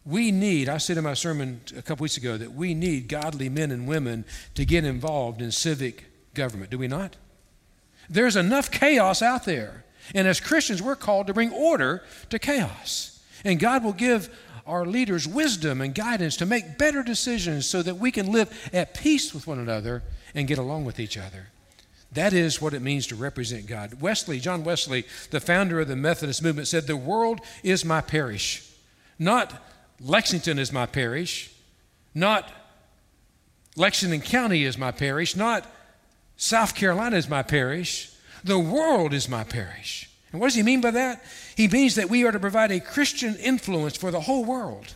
We 0.06 0.32
need, 0.32 0.68
I 0.68 0.78
said 0.78 0.98
in 0.98 1.04
my 1.04 1.14
sermon 1.14 1.62
a 1.78 1.82
couple 1.82 2.04
weeks 2.04 2.18
ago, 2.18 2.38
that 2.38 2.54
we 2.54 2.74
need 2.74 3.08
godly 3.08 3.50
men 3.50 3.72
and 3.72 3.88
women 3.88 4.26
to 4.56 4.66
get 4.66 4.84
involved 4.84 5.42
in 5.42 5.52
civic 5.52 6.06
government, 6.34 6.72
do 6.72 6.78
we 6.78 6.88
not? 6.88 7.16
There's 8.10 8.36
enough 8.36 8.72
chaos 8.72 9.22
out 9.22 9.46
there. 9.46 9.86
And 10.16 10.28
as 10.28 10.40
Christians, 10.40 10.82
we're 10.82 10.96
called 10.96 11.28
to 11.28 11.34
bring 11.34 11.52
order 11.52 12.04
to 12.30 12.40
chaos. 12.40 13.24
And 13.46 13.60
God 13.60 13.84
will 13.84 13.94
give 13.94 14.36
our 14.66 14.86
leaders 14.86 15.28
wisdom 15.28 15.82
and 15.82 15.94
guidance 15.94 16.38
to 16.38 16.46
make 16.46 16.78
better 16.78 17.04
decisions 17.04 17.66
so 17.66 17.82
that 17.82 17.98
we 17.98 18.12
can 18.12 18.32
live 18.32 18.70
at 18.74 18.94
peace 18.94 19.34
with 19.34 19.48
one 19.48 19.60
another 19.60 20.04
and 20.34 20.48
get 20.48 20.58
along 20.58 20.86
with 20.86 21.00
each 21.00 21.18
other. 21.18 21.48
That 22.14 22.34
is 22.34 22.62
what 22.62 22.74
it 22.74 22.82
means 22.82 23.08
to 23.08 23.16
represent 23.16 23.68
God. 23.68 24.02
Wesley, 24.02 24.40
John 24.40 24.64
Wesley, 24.64 25.06
the 25.30 25.40
founder 25.40 25.80
of 25.80 25.88
the 25.88 25.96
Methodist 25.96 26.44
movement, 26.44 26.68
said, 26.68 26.88
The 26.88 26.98
world 26.98 27.40
is 27.64 27.86
my 27.86 28.02
parish. 28.02 28.70
Not 29.18 29.54
Lexington 30.04 30.58
is 30.58 30.72
my 30.72 30.86
parish. 30.86 31.52
Not 32.14 32.52
Lexington 33.76 34.22
County 34.22 34.64
is 34.64 34.78
my 34.78 34.92
parish. 34.92 35.36
Not 35.36 35.66
South 36.38 36.76
Carolina 36.76 37.18
is 37.18 37.30
my 37.30 37.44
parish. 37.44 38.12
The 38.44 38.60
world 38.60 39.14
is 39.14 39.30
my 39.30 39.44
parish. 39.44 40.10
And 40.32 40.42
what 40.42 40.48
does 40.48 40.56
he 40.56 40.64
mean 40.64 40.82
by 40.82 40.92
that? 40.92 41.24
He 41.56 41.68
means 41.68 41.96
that 41.96 42.10
we 42.10 42.26
are 42.26 42.32
to 42.32 42.40
provide 42.40 42.72
a 42.72 42.80
Christian 42.80 43.36
influence 43.36 43.96
for 43.96 44.12
the 44.12 44.22
whole 44.22 44.44
world. 44.44 44.94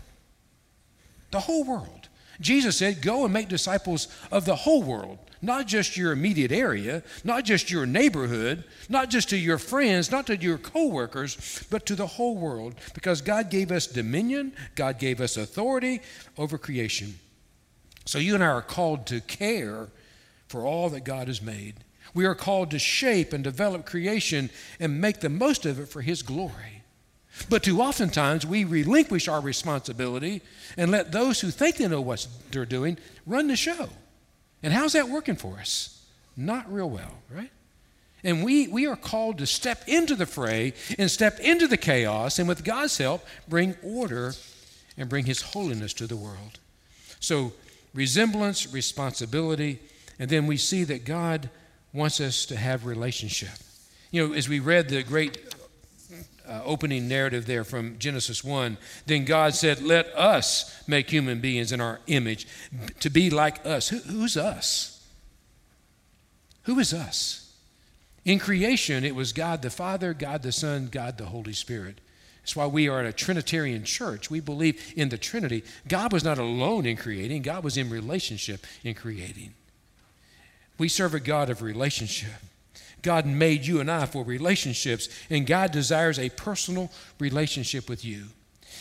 The 1.32 1.42
whole 1.42 1.64
world. 1.64 2.08
Jesus 2.42 2.78
said, 2.78 3.02
Go 3.02 3.26
and 3.26 3.34
make 3.34 3.48
disciples 3.48 4.08
of 4.32 4.46
the 4.46 4.56
whole 4.56 4.82
world 4.82 5.20
not 5.46 5.68
just 5.68 5.96
your 5.96 6.12
immediate 6.12 6.52
area, 6.52 7.04
not 7.24 7.46
just 7.46 7.72
your 7.72 7.86
neighborhood, 7.86 8.64
not 8.90 9.10
just 9.10 9.30
to 9.30 9.38
your 9.38 9.58
friends, 9.58 10.12
not 10.12 10.28
to 10.28 10.38
your 10.38 10.58
coworkers, 10.58 11.66
but 11.70 11.86
to 11.86 11.96
the 11.96 12.08
whole 12.08 12.36
world 12.36 12.76
because 12.94 13.22
God 13.22 13.50
gave 13.50 13.72
us 13.72 13.88
dominion, 13.88 14.54
God 14.76 15.00
gave 15.00 15.22
us 15.22 15.38
authority 15.38 16.02
over 16.38 16.58
creation. 16.58 17.20
So 18.06 18.20
you 18.20 18.36
and 18.36 18.44
I 18.44 18.48
are 18.48 18.62
called 18.62 19.08
to 19.08 19.22
care 19.22 19.88
for 20.48 20.66
all 20.66 20.90
that 20.90 21.04
God 21.04 21.28
has 21.28 21.42
made. 21.42 21.76
We 22.14 22.26
are 22.26 22.36
called 22.36 22.72
to 22.72 22.80
shape 22.80 23.34
and 23.34 23.44
develop 23.44 23.86
creation 23.86 24.50
and 24.80 25.02
make 25.02 25.20
the 25.20 25.30
most 25.30 25.66
of 25.66 25.80
it 25.80 25.88
for 25.88 26.02
His 26.02 26.22
glory. 26.22 26.84
But 27.50 27.64
too 27.64 27.82
oftentimes 27.82 28.46
we 28.46 28.64
relinquish 28.64 29.28
our 29.28 29.42
responsibility 29.42 30.42
and 30.78 30.92
let 30.92 31.12
those 31.12 31.42
who 31.42 31.52
think 31.52 31.78
they 31.78 31.88
know 31.88 32.02
what 32.02 32.26
they're 32.52 32.66
doing 32.66 32.98
run 33.26 33.48
the 33.48 33.56
show. 33.56 33.90
And 34.66 34.74
how's 34.74 34.94
that 34.94 35.10
working 35.10 35.36
for 35.36 35.60
us? 35.60 36.04
Not 36.36 36.74
real 36.74 36.90
well, 36.90 37.20
right? 37.30 37.52
And 38.24 38.44
we, 38.44 38.68
we 38.68 38.88
are 38.88 38.96
called 38.96 39.38
to 39.38 39.46
step 39.46 39.84
into 39.88 40.16
the 40.16 40.26
fray 40.26 40.74
and 40.98 41.12
step 41.12 41.40
into 41.40 41.68
the 41.68 41.78
chaos, 41.78 42.40
and 42.40 42.48
with 42.48 42.64
God's 42.64 42.98
help, 42.98 43.24
bring 43.48 43.76
order 43.84 44.34
and 44.98 45.08
bring 45.08 45.26
His 45.26 45.44
holiness 45.44 45.94
to 45.94 46.08
the 46.08 46.16
world. 46.16 46.58
So, 47.20 47.54
resemblance, 47.94 48.74
responsibility, 48.74 49.82
and 50.18 50.32
then 50.32 50.48
we 50.48 50.58
see 50.58 50.84
that 50.86 51.06
God 51.06 51.52
wants 51.94 52.20
us 52.20 52.48
to 52.48 52.56
have 52.56 52.88
relationship. 52.88 53.60
You 54.10 54.30
know, 54.30 54.34
as 54.34 54.50
we 54.50 54.60
read 54.60 54.90
the 54.90 55.04
great 55.04 55.55
uh, 56.48 56.62
opening 56.64 57.08
narrative 57.08 57.46
there 57.46 57.64
from 57.64 57.98
Genesis 58.00 58.44
1. 58.44 58.78
Then 59.06 59.26
God 59.26 59.56
said, 59.56 59.82
Let 59.82 60.08
us 60.16 60.84
make 60.88 61.10
human 61.10 61.42
beings 61.42 61.72
in 61.72 61.82
our 61.82 62.00
image 62.08 62.48
to 63.00 63.10
be 63.10 63.30
like 63.30 63.66
us. 63.66 63.90
Who, 63.90 63.98
who's 63.98 64.38
us? 64.38 65.06
Who 66.64 66.80
is 66.80 66.94
us? 66.94 67.54
In 68.24 68.40
creation, 68.40 69.04
it 69.04 69.16
was 69.16 69.34
God 69.34 69.62
the 69.62 69.70
Father, 69.70 70.14
God 70.14 70.42
the 70.42 70.52
Son, 70.52 70.90
God 70.92 71.18
the 71.18 71.26
Holy 71.26 71.54
Spirit. 71.54 72.00
That's 72.42 72.56
why 72.56 72.68
we 72.68 72.88
are 72.88 73.02
a 73.02 73.14
Trinitarian 73.14 73.84
church. 73.84 74.30
We 74.30 74.40
believe 74.40 74.94
in 74.96 75.10
the 75.10 75.18
Trinity. 75.18 75.64
God 75.88 76.14
was 76.14 76.24
not 76.24 76.38
alone 76.38 76.86
in 76.86 76.98
creating, 76.98 77.42
God 77.42 77.64
was 77.64 77.78
in 77.78 77.90
relationship 77.90 78.66
in 78.84 78.94
creating. 78.94 79.54
We 80.78 80.90
serve 80.90 81.14
a 81.14 81.20
God 81.20 81.50
of 81.50 81.62
relationship. 81.62 82.42
God 83.06 83.28
made 83.28 83.68
you 83.68 83.80
and 83.80 83.90
I 83.90 84.08
for 84.08 84.24
relationships, 84.24 85.08
and 85.30 85.46
God 85.46 85.72
desires 85.72 86.18
a 86.18 86.32
personal 86.32 86.92
relationship 87.20 87.88
with 87.88 88.04
you. 88.04 88.26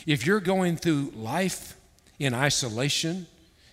If 0.06 0.24
you're 0.24 0.40
going 0.40 0.76
through 0.78 1.12
life 1.14 1.76
in 2.18 2.32
isolation, 2.32 3.26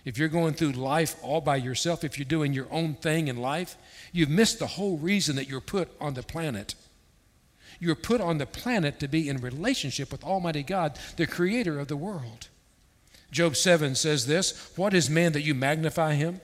if 0.04 0.18
you're 0.18 0.28
going 0.28 0.52
through 0.52 0.72
life 0.72 1.16
all 1.22 1.40
by 1.40 1.56
yourself, 1.56 2.04
if 2.04 2.18
you're 2.18 2.26
doing 2.26 2.52
your 2.52 2.66
own 2.70 2.94
thing 2.94 3.28
in 3.28 3.38
life, 3.38 3.76
you've 4.12 4.28
missed 4.28 4.58
the 4.58 4.66
whole 4.66 4.98
reason 4.98 5.36
that 5.36 5.48
you're 5.48 5.62
put 5.62 5.88
on 5.98 6.12
the 6.12 6.22
planet. 6.22 6.74
You're 7.80 7.94
put 7.94 8.20
on 8.20 8.36
the 8.36 8.46
planet 8.46 9.00
to 9.00 9.08
be 9.08 9.30
in 9.30 9.38
relationship 9.38 10.12
with 10.12 10.22
Almighty 10.22 10.62
God, 10.62 10.98
the 11.16 11.26
creator 11.26 11.80
of 11.80 11.88
the 11.88 11.96
world. 11.96 12.48
Job 13.30 13.56
7 13.56 13.94
says 13.94 14.26
this 14.26 14.76
What 14.76 14.92
is 14.92 15.08
man 15.08 15.32
that 15.32 15.40
you 15.40 15.54
magnify 15.54 16.12
him 16.12 16.42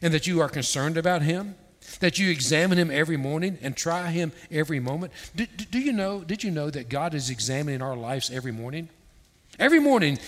and 0.00 0.14
that 0.14 0.28
you 0.28 0.40
are 0.40 0.48
concerned 0.48 0.96
about 0.96 1.22
him? 1.22 1.56
That 2.00 2.18
you 2.18 2.30
examine 2.30 2.78
him 2.78 2.90
every 2.90 3.16
morning 3.16 3.58
and 3.62 3.76
try 3.76 4.10
him 4.10 4.32
every 4.50 4.80
moment. 4.80 5.12
Do, 5.34 5.46
do 5.46 5.78
you 5.78 5.92
know, 5.92 6.20
did 6.20 6.44
you 6.44 6.50
know 6.50 6.70
that 6.70 6.88
God 6.88 7.14
is 7.14 7.30
examining 7.30 7.82
our 7.82 7.96
lives 7.96 8.30
every 8.30 8.52
morning? 8.52 8.88
Every 9.58 9.80
morning, 9.80 10.18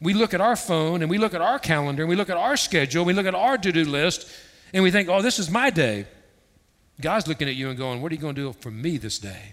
we 0.00 0.12
look 0.12 0.34
at 0.34 0.40
our 0.40 0.56
phone 0.56 1.00
and 1.00 1.10
we 1.10 1.18
look 1.18 1.34
at 1.34 1.40
our 1.40 1.58
calendar 1.58 2.02
and 2.02 2.10
we 2.10 2.16
look 2.16 2.30
at 2.30 2.36
our 2.36 2.56
schedule, 2.56 3.02
and 3.02 3.06
we 3.06 3.14
look 3.14 3.26
at 3.26 3.34
our 3.34 3.56
to 3.56 3.72
do 3.72 3.84
list, 3.84 4.28
and 4.72 4.82
we 4.82 4.90
think, 4.90 5.08
oh, 5.08 5.22
this 5.22 5.38
is 5.38 5.50
my 5.50 5.70
day. 5.70 6.06
God's 7.00 7.26
looking 7.26 7.48
at 7.48 7.54
you 7.54 7.70
and 7.70 7.78
going, 7.78 8.02
what 8.02 8.12
are 8.12 8.14
you 8.14 8.20
going 8.20 8.34
to 8.34 8.52
do 8.52 8.52
for 8.60 8.70
me 8.70 8.98
this 8.98 9.18
day? 9.18 9.52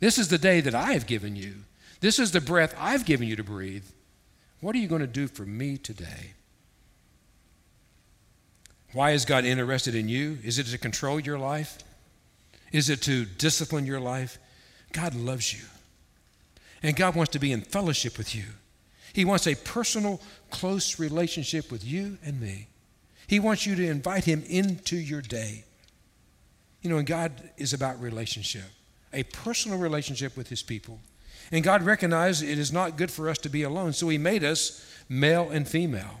This 0.00 0.18
is 0.18 0.28
the 0.28 0.38
day 0.38 0.60
that 0.60 0.74
I 0.74 0.92
have 0.92 1.06
given 1.06 1.34
you. 1.34 1.54
This 2.00 2.18
is 2.18 2.32
the 2.32 2.40
breath 2.40 2.74
I've 2.78 3.06
given 3.06 3.26
you 3.26 3.36
to 3.36 3.44
breathe. 3.44 3.86
What 4.60 4.76
are 4.76 4.78
you 4.78 4.88
going 4.88 5.00
to 5.00 5.06
do 5.06 5.28
for 5.28 5.46
me 5.46 5.78
today? 5.78 6.34
Why 8.94 9.10
is 9.10 9.24
God 9.24 9.44
interested 9.44 9.94
in 9.94 10.08
you? 10.08 10.38
Is 10.44 10.58
it 10.58 10.66
to 10.66 10.78
control 10.78 11.18
your 11.20 11.38
life? 11.38 11.78
Is 12.72 12.88
it 12.88 13.02
to 13.02 13.24
discipline 13.24 13.86
your 13.86 14.00
life? 14.00 14.38
God 14.92 15.14
loves 15.14 15.52
you. 15.52 15.64
And 16.82 16.96
God 16.96 17.16
wants 17.16 17.32
to 17.32 17.40
be 17.40 17.50
in 17.52 17.60
fellowship 17.60 18.16
with 18.16 18.34
you. 18.34 18.44
He 19.12 19.24
wants 19.24 19.46
a 19.46 19.56
personal, 19.56 20.20
close 20.50 20.98
relationship 21.00 21.72
with 21.72 21.84
you 21.84 22.18
and 22.24 22.40
me. 22.40 22.68
He 23.26 23.40
wants 23.40 23.66
you 23.66 23.74
to 23.74 23.86
invite 23.88 24.24
Him 24.24 24.44
into 24.48 24.96
your 24.96 25.22
day. 25.22 25.64
You 26.82 26.90
know, 26.90 26.98
and 26.98 27.06
God 27.06 27.32
is 27.56 27.72
about 27.72 28.00
relationship, 28.00 28.64
a 29.12 29.22
personal 29.24 29.78
relationship 29.78 30.36
with 30.36 30.48
His 30.48 30.62
people. 30.62 31.00
And 31.50 31.64
God 31.64 31.82
recognized 31.82 32.42
it 32.42 32.58
is 32.58 32.72
not 32.72 32.96
good 32.96 33.10
for 33.10 33.28
us 33.28 33.38
to 33.38 33.48
be 33.48 33.62
alone, 33.62 33.92
so 33.92 34.08
He 34.08 34.18
made 34.18 34.44
us 34.44 34.84
male 35.08 35.50
and 35.50 35.66
female. 35.66 36.20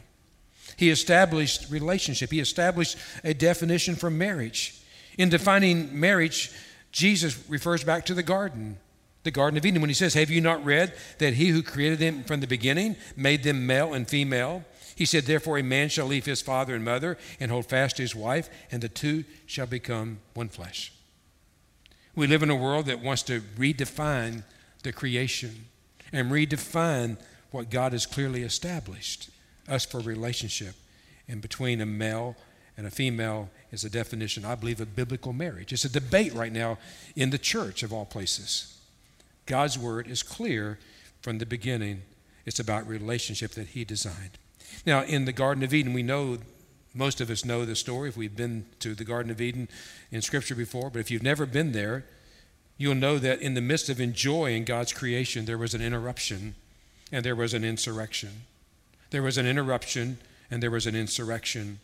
He 0.76 0.90
established 0.90 1.70
relationship, 1.70 2.30
He 2.30 2.40
established 2.40 2.96
a 3.22 3.34
definition 3.34 3.96
for 3.96 4.10
marriage. 4.10 4.80
In 5.16 5.28
defining 5.28 5.98
marriage, 5.98 6.50
Jesus 6.90 7.48
refers 7.48 7.84
back 7.84 8.06
to 8.06 8.14
the 8.14 8.22
garden 8.22 8.78
the 9.24 9.30
Garden 9.30 9.56
of 9.56 9.66
Eden 9.66 9.80
when 9.80 9.90
he 9.90 9.94
says, 9.94 10.14
Have 10.14 10.30
you 10.30 10.40
not 10.40 10.64
read 10.64 10.94
that 11.18 11.34
he 11.34 11.48
who 11.48 11.62
created 11.62 11.98
them 11.98 12.22
from 12.24 12.40
the 12.40 12.46
beginning 12.46 12.96
made 13.16 13.42
them 13.42 13.66
male 13.66 13.94
and 13.94 14.06
female? 14.06 14.64
He 14.94 15.06
said, 15.06 15.24
Therefore, 15.24 15.58
a 15.58 15.62
man 15.62 15.88
shall 15.88 16.06
leave 16.06 16.26
his 16.26 16.42
father 16.42 16.74
and 16.74 16.84
mother 16.84 17.18
and 17.40 17.50
hold 17.50 17.66
fast 17.66 17.96
to 17.96 18.02
his 18.02 18.14
wife, 18.14 18.48
and 18.70 18.82
the 18.82 18.88
two 18.88 19.24
shall 19.46 19.66
become 19.66 20.20
one 20.34 20.50
flesh. 20.50 20.92
We 22.14 22.26
live 22.26 22.42
in 22.42 22.50
a 22.50 22.54
world 22.54 22.86
that 22.86 23.02
wants 23.02 23.22
to 23.24 23.40
redefine 23.40 24.44
the 24.82 24.92
creation 24.92 25.66
and 26.12 26.30
redefine 26.30 27.16
what 27.50 27.70
God 27.70 27.92
has 27.92 28.06
clearly 28.06 28.42
established 28.42 29.30
us 29.68 29.84
for 29.84 30.00
relationship. 30.00 30.74
And 31.28 31.40
between 31.40 31.80
a 31.80 31.86
male 31.86 32.36
and 32.76 32.86
a 32.86 32.90
female 32.90 33.50
is 33.70 33.84
a 33.84 33.90
definition, 33.90 34.44
I 34.44 34.54
believe, 34.54 34.80
of 34.80 34.96
biblical 34.96 35.32
marriage. 35.32 35.72
It's 35.72 35.84
a 35.84 35.92
debate 35.92 36.34
right 36.34 36.52
now 36.52 36.78
in 37.16 37.30
the 37.30 37.38
church 37.38 37.82
of 37.82 37.92
all 37.92 38.04
places. 38.04 38.78
God's 39.46 39.78
word 39.78 40.08
is 40.08 40.22
clear 40.22 40.78
from 41.20 41.38
the 41.38 41.46
beginning. 41.46 42.02
It's 42.46 42.58
about 42.58 42.86
relationship 42.86 43.52
that 43.52 43.68
He 43.68 43.84
designed. 43.84 44.38
Now, 44.84 45.02
in 45.02 45.24
the 45.24 45.32
Garden 45.32 45.62
of 45.62 45.72
Eden, 45.72 45.92
we 45.92 46.02
know, 46.02 46.38
most 46.94 47.20
of 47.20 47.30
us 47.30 47.44
know 47.44 47.64
the 47.64 47.76
story 47.76 48.08
if 48.08 48.16
we've 48.16 48.36
been 48.36 48.66
to 48.80 48.94
the 48.94 49.04
Garden 49.04 49.30
of 49.30 49.40
Eden 49.40 49.68
in 50.10 50.20
Scripture 50.22 50.54
before, 50.54 50.90
but 50.90 50.98
if 50.98 51.10
you've 51.10 51.22
never 51.22 51.46
been 51.46 51.72
there, 51.72 52.04
you'll 52.76 52.94
know 52.94 53.18
that 53.18 53.40
in 53.40 53.54
the 53.54 53.60
midst 53.60 53.88
of 53.88 54.00
enjoying 54.00 54.64
God's 54.64 54.92
creation, 54.92 55.44
there 55.44 55.58
was 55.58 55.74
an 55.74 55.82
interruption 55.82 56.54
and 57.12 57.24
there 57.24 57.36
was 57.36 57.54
an 57.54 57.64
insurrection. 57.64 58.42
There 59.14 59.22
was 59.22 59.38
an 59.38 59.46
interruption 59.46 60.18
and 60.50 60.60
there 60.60 60.72
was 60.72 60.88
an 60.88 60.96
insurrection. 60.96 61.78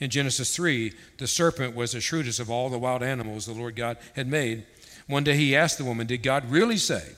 In 0.00 0.10
Genesis 0.10 0.56
3, 0.56 0.92
the 1.18 1.28
serpent 1.28 1.76
was 1.76 1.92
the 1.92 2.00
shrewdest 2.00 2.40
of 2.40 2.50
all 2.50 2.68
the 2.68 2.80
wild 2.80 3.00
animals 3.00 3.46
the 3.46 3.52
Lord 3.52 3.76
God 3.76 3.96
had 4.16 4.26
made. 4.26 4.66
One 5.06 5.22
day 5.22 5.36
he 5.36 5.54
asked 5.54 5.78
the 5.78 5.84
woman, 5.84 6.08
Did 6.08 6.24
God 6.24 6.50
really 6.50 6.76
say? 6.76 7.12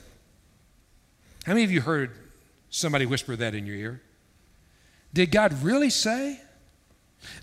How 1.47 1.55
many 1.55 1.65
of 1.65 1.73
you 1.73 1.81
heard 1.81 2.11
somebody 2.69 3.07
whisper 3.07 3.35
that 3.35 3.55
in 3.55 3.65
your 3.65 3.77
ear? 3.77 4.03
Did 5.15 5.31
God 5.31 5.63
really 5.63 5.89
say? 5.89 6.39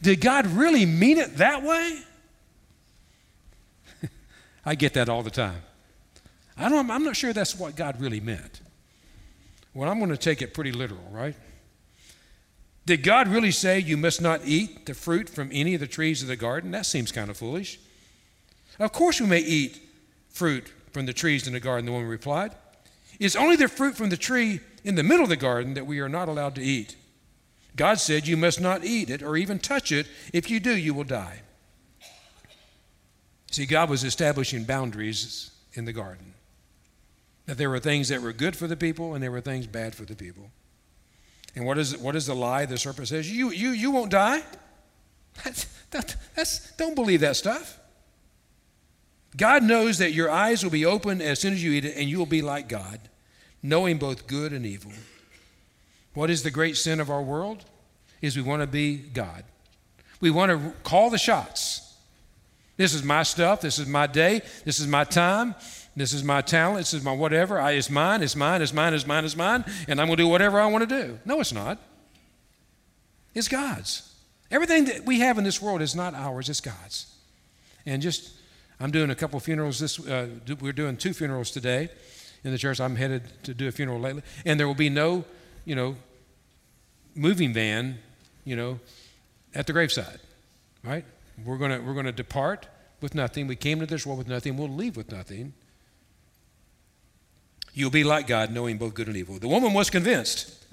Did 0.04 0.22
God 0.22 0.46
really 0.46 0.86
mean 0.86 1.18
it 1.18 1.38
that 1.38 1.64
way? 1.64 2.00
I 4.68 4.76
get 4.76 4.94
that 4.94 5.10
all 5.10 5.24
the 5.24 5.32
time. 5.32 5.64
I 6.60 6.70
don't, 6.70 6.92
I'm 6.92 7.06
not 7.06 7.16
sure 7.16 7.34
that's 7.34 7.58
what 7.58 7.76
God 7.76 8.00
really 8.00 8.20
meant. 8.20 8.62
Well, 9.74 9.90
I'm 9.90 9.98
going 9.98 10.12
to 10.12 10.16
take 10.18 10.44
it 10.44 10.54
pretty 10.54 10.72
literal, 10.72 11.10
right? 11.10 11.34
Did 12.86 13.04
God 13.04 13.28
really 13.28 13.52
say 13.52 13.80
you 13.80 13.96
must 13.96 14.22
not 14.22 14.42
eat 14.44 14.86
the 14.86 14.94
fruit 14.94 15.30
from 15.30 15.50
any 15.54 15.74
of 15.74 15.80
the 15.80 15.88
trees 15.88 16.22
of 16.22 16.28
the 16.28 16.36
garden? 16.36 16.72
That 16.72 16.86
seems 16.86 17.12
kind 17.12 17.30
of 17.30 17.38
foolish. 17.38 17.80
Of 18.80 18.92
course, 18.92 19.22
we 19.22 19.28
may 19.28 19.40
eat 19.40 19.82
fruit 20.30 20.72
from 20.92 21.06
the 21.06 21.14
trees 21.14 21.48
in 21.48 21.54
the 21.54 21.60
garden, 21.60 21.86
the 21.86 21.92
woman 21.92 22.08
replied. 22.08 22.54
It's 23.20 23.36
only 23.36 23.56
the 23.56 23.68
fruit 23.68 23.96
from 23.96 24.10
the 24.10 24.18
tree 24.18 24.60
in 24.84 24.96
the 24.96 25.04
middle 25.04 25.24
of 25.24 25.30
the 25.30 25.36
garden 25.36 25.76
that 25.76 25.88
we 25.88 26.00
are 26.00 26.10
not 26.10 26.28
allowed 26.28 26.56
to 26.56 26.62
eat. 26.62 26.96
God 27.76 28.00
said, 28.00 28.28
You 28.28 28.38
must 28.38 28.60
not 28.60 28.84
eat 28.84 29.10
it 29.10 29.24
or 29.24 29.38
even 29.38 29.60
touch 29.60 29.92
it. 29.92 30.08
If 30.34 30.50
you 30.50 30.60
do, 30.60 30.76
you 30.76 30.94
will 30.94 31.04
die. 31.04 31.42
See, 33.50 33.66
God 33.66 33.90
was 33.90 34.04
establishing 34.04 34.64
boundaries 34.64 35.52
in 35.74 35.86
the 35.86 35.94
garden. 35.94 36.34
That 37.46 37.58
there 37.58 37.70
were 37.70 37.80
things 37.80 38.10
that 38.10 38.22
were 38.22 38.34
good 38.34 38.56
for 38.56 38.68
the 38.68 38.76
people 38.76 39.14
and 39.14 39.24
there 39.24 39.32
were 39.32 39.42
things 39.42 39.68
bad 39.68 39.96
for 39.96 40.06
the 40.06 40.16
people. 40.16 40.50
And 41.56 41.66
what 41.66 41.78
is, 41.78 41.98
what 41.98 42.16
is 42.16 42.26
the 42.26 42.36
lie 42.36 42.66
the 42.66 42.78
serpent 42.78 43.08
says? 43.08 43.32
You, 43.32 43.52
you, 43.52 43.70
you 43.70 43.92
won't 43.92 44.12
die. 44.12 44.42
That's, 45.44 45.66
that, 45.92 46.16
that's, 46.36 46.72
don't 46.74 46.96
believe 46.96 47.22
that 47.22 47.36
stuff. 47.36 47.80
God 49.36 49.64
knows 49.64 49.98
that 49.98 50.14
your 50.14 50.30
eyes 50.30 50.64
will 50.64 50.72
be 50.72 50.86
open 50.86 51.22
as 51.22 51.40
soon 51.40 51.54
as 51.54 51.64
you 51.64 51.72
eat 51.72 51.86
it, 51.86 51.96
and 51.98 52.08
you 52.08 52.20
will 52.20 52.26
be 52.26 52.42
like 52.42 52.70
God, 52.70 53.00
knowing 53.62 53.98
both 53.98 54.28
good 54.28 54.54
and 54.54 54.66
evil. 54.66 54.92
What 56.14 56.30
is 56.30 56.44
the 56.44 56.52
great 56.52 56.78
sin 56.78 57.00
of 57.00 57.10
our 57.10 57.22
world? 57.22 57.66
Is 58.22 58.38
we 58.38 58.44
want 58.44 58.62
to 58.62 58.68
be 58.68 58.96
God. 58.96 59.44
We 60.22 60.30
want 60.30 60.52
to 60.52 60.74
call 60.84 61.10
the 61.10 61.18
shots. 61.18 61.96
This 62.78 62.94
is 62.94 63.04
my 63.04 63.24
stuff. 63.24 63.62
This 63.62 63.80
is 63.80 63.88
my 63.88 64.08
day. 64.08 64.42
This 64.64 64.80
is 64.80 64.88
my 64.88 65.04
time. 65.04 65.56
This 65.96 66.14
is 66.14 66.24
my 66.24 66.42
talent. 66.42 66.80
This 66.80 66.94
is 66.94 67.04
my 67.04 67.14
whatever. 67.14 67.60
I, 67.60 67.72
it's 67.72 67.90
mine. 67.90 68.24
It's 68.24 68.36
mine. 68.36 68.62
It's 68.62 68.74
mine. 68.74 68.94
It's 68.94 69.06
mine. 69.06 69.26
It's 69.26 69.36
mine. 69.36 69.64
And 69.88 70.02
I'm 70.02 70.08
going 70.08 70.18
to 70.18 70.24
do 70.24 70.28
whatever 70.28 70.60
I 70.60 70.66
want 70.68 70.88
to 70.90 71.04
do. 71.04 71.20
No, 71.26 71.40
it's 71.40 71.54
not. 71.54 71.80
It's 73.36 73.48
God's. 73.48 74.14
Everything 74.50 74.86
that 74.86 75.06
we 75.06 75.20
have 75.20 75.38
in 75.38 75.44
this 75.44 75.62
world 75.62 75.82
is 75.82 75.96
not 75.96 76.14
ours. 76.14 76.50
It's 76.50 76.62
God's. 76.62 77.16
And 77.86 78.02
just 78.02 78.34
I'm 78.80 78.92
doing 78.92 79.10
a 79.10 79.16
couple 79.16 79.40
funerals 79.40 79.80
this. 79.80 80.00
Uh, 80.00 80.28
we're 80.60 80.74
doing 80.74 80.98
two 80.98 81.14
funerals 81.14 81.52
today 81.52 81.90
in 82.44 82.52
the 82.52 82.58
church. 82.58 82.80
I'm 82.80 82.96
headed 82.96 83.24
to 83.44 83.54
do 83.54 83.68
a 83.68 83.72
funeral 83.72 84.00
lately, 84.00 84.24
and 84.46 84.60
there 84.60 84.68
will 84.68 84.76
be 84.76 84.90
no, 84.90 85.26
you 85.66 85.76
know, 85.76 85.96
moving 87.16 87.54
van, 87.54 87.98
you 88.46 88.56
know, 88.56 88.80
at 89.56 89.68
the 89.68 89.74
graveside. 89.74 90.20
Right? 90.84 91.06
We're 91.46 91.58
gonna 91.58 91.82
we're 91.82 91.94
gonna 91.94 92.12
depart 92.12 92.68
with 93.02 93.16
nothing. 93.16 93.48
We 93.48 93.56
came 93.56 93.80
to 93.80 93.86
this 93.86 94.06
world 94.06 94.20
with 94.20 94.28
nothing. 94.28 94.58
We'll 94.58 94.70
leave 94.70 94.98
with 94.98 95.12
nothing. 95.12 95.54
You'll 97.74 97.90
be 97.90 98.04
like 98.04 98.28
God, 98.28 98.52
knowing 98.52 98.78
both 98.78 98.94
good 98.94 99.08
and 99.08 99.18
evil. 99.18 99.40
The 99.40 99.48
woman 99.48 99.74
was 99.74 99.90
convinced. 99.90 100.64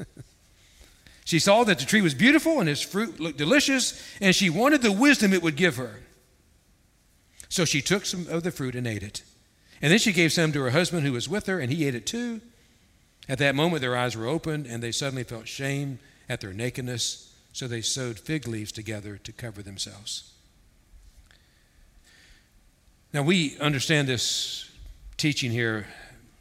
she 1.24 1.38
saw 1.38 1.64
that 1.64 1.78
the 1.78 1.86
tree 1.86 2.02
was 2.02 2.14
beautiful 2.14 2.60
and 2.60 2.68
its 2.68 2.82
fruit 2.82 3.18
looked 3.18 3.38
delicious, 3.38 4.00
and 4.20 4.34
she 4.34 4.50
wanted 4.50 4.82
the 4.82 4.92
wisdom 4.92 5.32
it 5.32 5.42
would 5.42 5.56
give 5.56 5.76
her. 5.76 6.00
So 7.48 7.64
she 7.64 7.80
took 7.82 8.04
some 8.04 8.28
of 8.28 8.42
the 8.42 8.50
fruit 8.50 8.74
and 8.74 8.86
ate 8.86 9.02
it. 9.02 9.22
And 9.82 9.90
then 9.90 9.98
she 9.98 10.12
gave 10.12 10.32
some 10.32 10.52
to 10.52 10.60
her 10.62 10.70
husband 10.70 11.06
who 11.06 11.12
was 11.12 11.28
with 11.28 11.46
her, 11.46 11.58
and 11.58 11.72
he 11.72 11.86
ate 11.86 11.94
it 11.94 12.06
too. 12.06 12.40
At 13.28 13.38
that 13.38 13.54
moment, 13.54 13.80
their 13.80 13.96
eyes 13.96 14.16
were 14.16 14.26
opened, 14.26 14.66
and 14.66 14.82
they 14.82 14.92
suddenly 14.92 15.24
felt 15.24 15.48
shame 15.48 15.98
at 16.28 16.40
their 16.40 16.52
nakedness. 16.52 17.34
So 17.52 17.66
they 17.66 17.80
sewed 17.80 18.18
fig 18.18 18.46
leaves 18.46 18.72
together 18.72 19.16
to 19.18 19.32
cover 19.32 19.62
themselves. 19.62 20.32
Now, 23.12 23.22
we 23.22 23.58
understand 23.58 24.06
this 24.06 24.70
teaching 25.16 25.50
here. 25.50 25.86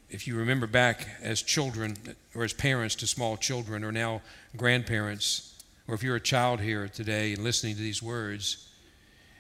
If 0.10 0.28
you 0.28 0.36
remember 0.36 0.66
back 0.66 1.08
as 1.22 1.42
children 1.42 1.96
or 2.34 2.44
as 2.44 2.54
parents 2.54 2.96
to 2.96 3.08
small 3.08 3.38
children, 3.38 3.84
or 3.84 3.92
now 3.92 4.22
grandparents, 4.58 5.54
or 5.88 5.94
if 5.94 6.04
you're 6.04 6.16
a 6.16 6.22
child 6.22 6.62
here 6.62 6.88
today 6.88 7.34
and 7.34 7.44
listening 7.44 7.76
to 7.76 7.82
these 7.82 8.02
words, 8.02 8.70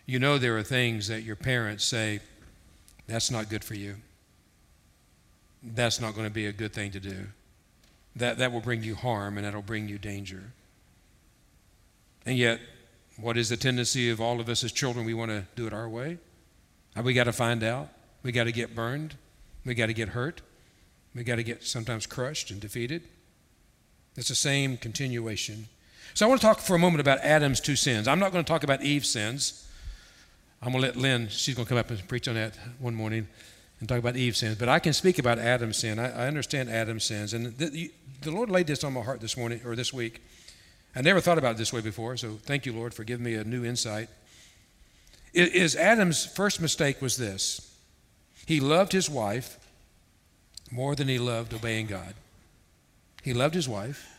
you 0.05 0.19
know 0.19 0.37
there 0.37 0.57
are 0.57 0.63
things 0.63 1.07
that 1.07 1.23
your 1.23 1.35
parents 1.35 1.85
say, 1.85 2.19
that's 3.07 3.31
not 3.31 3.49
good 3.49 3.63
for 3.63 3.75
you. 3.75 3.95
That's 5.63 5.99
not 5.99 6.13
going 6.13 6.27
to 6.27 6.33
be 6.33 6.45
a 6.45 6.51
good 6.51 6.73
thing 6.73 6.91
to 6.91 6.99
do. 6.99 7.27
That, 8.15 8.37
that 8.37 8.51
will 8.51 8.61
bring 8.61 8.83
you 8.83 8.95
harm 8.95 9.37
and 9.37 9.45
that'll 9.45 9.61
bring 9.61 9.87
you 9.87 9.97
danger. 9.97 10.51
And 12.25 12.37
yet, 12.37 12.59
what 13.17 13.37
is 13.37 13.49
the 13.49 13.57
tendency 13.57 14.09
of 14.09 14.21
all 14.21 14.39
of 14.39 14.49
us 14.49 14.63
as 14.63 14.71
children? 14.71 15.05
We 15.05 15.13
want 15.13 15.31
to 15.31 15.45
do 15.55 15.67
it 15.67 15.73
our 15.73 15.89
way. 15.89 16.19
We 17.01 17.13
got 17.13 17.25
to 17.25 17.33
find 17.33 17.63
out. 17.63 17.89
We 18.23 18.31
got 18.31 18.45
to 18.45 18.51
get 18.51 18.75
burned. 18.75 19.15
We 19.65 19.73
got 19.73 19.87
to 19.87 19.93
get 19.93 20.09
hurt. 20.09 20.41
We 21.19 21.25
got 21.25 21.35
to 21.35 21.43
get 21.43 21.65
sometimes 21.65 22.05
crushed 22.05 22.49
and 22.49 22.61
defeated. 22.61 23.03
It's 24.15 24.29
the 24.29 24.35
same 24.35 24.77
continuation. 24.77 25.67
So 26.13 26.25
I 26.25 26.29
want 26.29 26.39
to 26.39 26.47
talk 26.47 26.59
for 26.59 26.77
a 26.77 26.79
moment 26.79 27.01
about 27.01 27.19
Adam's 27.19 27.59
two 27.59 27.75
sins. 27.75 28.07
I'm 28.07 28.19
not 28.19 28.31
going 28.31 28.41
to 28.41 28.47
talk 28.47 28.63
about 28.63 28.81
Eve's 28.81 29.09
sins. 29.09 29.67
I'm 30.61 30.71
going 30.71 30.81
to 30.81 30.87
let 30.87 30.95
Lynn, 30.95 31.27
she's 31.27 31.55
going 31.55 31.65
to 31.65 31.69
come 31.69 31.77
up 31.77 31.89
and 31.89 32.07
preach 32.07 32.29
on 32.29 32.35
that 32.35 32.57
one 32.79 32.95
morning 32.95 33.27
and 33.81 33.89
talk 33.89 33.99
about 33.99 34.15
Eve's 34.15 34.37
sins. 34.37 34.57
But 34.57 34.69
I 34.69 34.79
can 34.79 34.93
speak 34.93 35.19
about 35.19 35.39
Adam's 35.39 35.75
sin. 35.75 35.99
I, 35.99 36.23
I 36.23 36.27
understand 36.27 36.69
Adam's 36.69 37.03
sins. 37.03 37.33
And 37.33 37.57
the, 37.57 37.91
the 38.21 38.31
Lord 38.31 38.49
laid 38.49 38.67
this 38.67 38.85
on 38.85 38.93
my 38.93 39.01
heart 39.01 39.19
this 39.19 39.35
morning 39.35 39.59
or 39.65 39.75
this 39.75 39.91
week. 39.91 40.23
I 40.95 41.01
never 41.01 41.19
thought 41.19 41.37
about 41.37 41.55
it 41.55 41.57
this 41.57 41.73
way 41.73 41.81
before, 41.81 42.15
so 42.15 42.37
thank 42.43 42.65
you, 42.65 42.71
Lord, 42.71 42.93
for 42.93 43.03
giving 43.03 43.25
me 43.25 43.33
a 43.33 43.43
new 43.43 43.65
insight. 43.65 44.07
It 45.33 45.53
is 45.53 45.75
Adam's 45.75 46.25
first 46.25 46.61
mistake 46.61 47.01
was 47.01 47.17
this. 47.17 47.77
He 48.45 48.61
loved 48.61 48.93
his 48.93 49.09
wife 49.09 49.58
more 50.71 50.95
than 50.95 51.07
he 51.07 51.19
loved 51.19 51.53
obeying 51.53 51.87
God. 51.87 52.13
He 53.23 53.33
loved 53.33 53.55
his 53.55 53.67
wife 53.67 54.15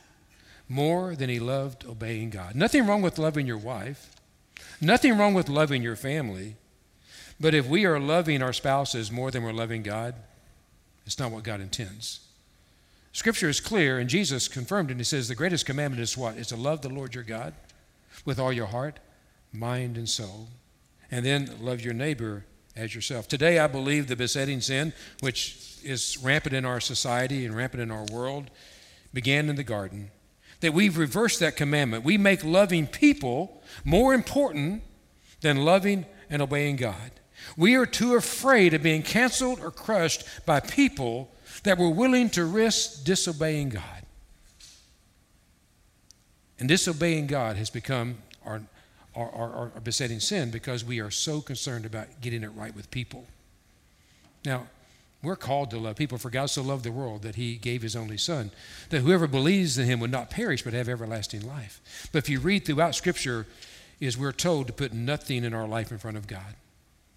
more 0.71 1.17
than 1.17 1.29
he 1.29 1.41
loved 1.41 1.85
obeying 1.85 2.31
God. 2.31 2.55
Nothing 2.55 2.87
wrong 2.87 3.03
with 3.03 3.19
loving 3.19 3.45
your 3.45 3.59
wife. 3.59 4.15
Nothing 4.81 5.19
wrong 5.19 5.35
with 5.35 5.49
loving 5.49 5.83
your 5.83 5.97
family. 5.97 6.55
But 7.41 7.55
if 7.55 7.67
we 7.67 7.85
are 7.85 7.99
loving 7.99 8.41
our 8.41 8.53
spouses 8.53 9.11
more 9.11 9.33
than 9.33 9.43
we're 9.43 9.53
loving 9.53 9.83
God, 9.83 10.15
it's 11.05 11.19
not 11.19 11.33
what 11.33 11.43
God 11.43 11.61
intends. 11.61 12.21
Scripture 13.13 13.49
is 13.49 13.59
clear, 13.59 13.99
and 13.99 14.09
Jesus 14.09 14.47
confirmed 14.47 14.93
it. 14.93 14.97
He 14.97 15.03
says, 15.03 15.27
The 15.27 15.35
greatest 15.35 15.67
commandment 15.67 16.01
is 16.01 16.17
what? 16.17 16.37
Is 16.37 16.47
to 16.49 16.57
love 16.57 16.83
the 16.83 16.89
Lord 16.89 17.17
your 17.17 17.25
God 17.25 17.53
with 18.25 18.39
all 18.39 18.53
your 18.53 18.67
heart, 18.67 19.01
mind, 19.53 19.97
and 19.97 20.09
soul. 20.09 20.49
And 21.11 21.27
then 21.27 21.51
love 21.61 21.81
your 21.81 21.95
neighbor 21.95 22.45
as 22.77 22.95
yourself. 22.95 23.29
Today, 23.29 23.59
I 23.59 23.67
believe 23.67 24.07
the 24.07 24.17
besetting 24.17 24.61
sin, 24.61 24.93
which 25.21 25.79
is 25.83 26.19
rampant 26.19 26.55
in 26.55 26.65
our 26.65 26.81
society 26.81 27.45
and 27.45 27.55
rampant 27.55 27.83
in 27.83 27.91
our 27.91 28.05
world, 28.13 28.51
began 29.13 29.49
in 29.49 29.57
the 29.57 29.65
garden. 29.65 30.11
That 30.61 30.75
we've 30.75 30.99
reversed 30.99 31.41
that 31.41 31.57
commandment. 31.57 32.05
We 32.05 32.19
make 32.19 32.45
loving 32.45 32.87
people 32.87 33.63
more 33.85 34.13
important 34.13 34.83
than 35.41 35.65
loving 35.65 36.07
and 36.29 36.43
obeying 36.43 36.77
God. 36.77 37.11
We 37.57 37.75
are 37.75 37.87
too 37.87 38.15
afraid 38.15 38.75
of 38.75 38.83
being 38.83 39.03
canceled 39.03 39.61
or 39.61 39.71
crushed 39.71 40.25
by 40.47 40.61
people 40.61 41.31
that 41.63 41.79
were 41.79 41.91
willing 41.91 42.31
to 42.31 42.45
risk 42.45 43.05
disobeying 43.05 43.71
God. 43.71 44.03
And 46.59 46.69
disobeying 46.69 47.27
God 47.27 47.57
has 47.57 47.71
become 47.71 48.19
our, 48.45 48.61
our, 49.15 49.31
our, 49.31 49.51
our, 49.75 49.81
besetting 49.83 50.21
sin 50.21 50.51
because 50.51 50.85
we 50.85 51.01
are 51.01 51.11
so 51.11 51.41
concerned 51.41 51.85
about 51.85 52.21
getting 52.21 52.43
it 52.43 52.49
right 52.49 52.75
with 52.75 52.91
people. 52.91 53.27
Now, 54.45 54.69
we're 55.23 55.37
called 55.37 55.71
to 55.71 55.79
love 55.79 55.97
people, 55.97 56.17
for 56.17 56.31
God 56.31 56.47
so 56.47 56.63
loved 56.63 56.85
the 56.85 56.93
world 56.93 57.23
that 57.23 57.35
he 57.35 57.57
gave 57.57 57.83
his 57.83 57.95
only 57.95 58.17
Son, 58.17 58.51
that 58.89 59.01
whoever 59.01 59.27
believes 59.27 59.77
in 59.77 59.87
him 59.87 60.01
would 60.01 60.11
not 60.11 60.31
perish 60.31 60.63
but 60.63 60.73
have 60.73 60.89
everlasting 60.89 61.47
life. 61.47 62.09
But 62.13 62.19
if 62.21 62.31
you 62.31 62.41
read 62.41 62.65
throughout 62.65 62.95
Scripture, 62.95 63.47
is 64.01 64.17
we're 64.17 64.33
told 64.33 64.67
to 64.67 64.73
put 64.73 64.95
nothing 64.95 65.45
in 65.45 65.53
our 65.53 65.69
life 65.69 65.93
in 65.93 65.99
front 65.99 66.17
of 66.17 66.27
God 66.27 66.55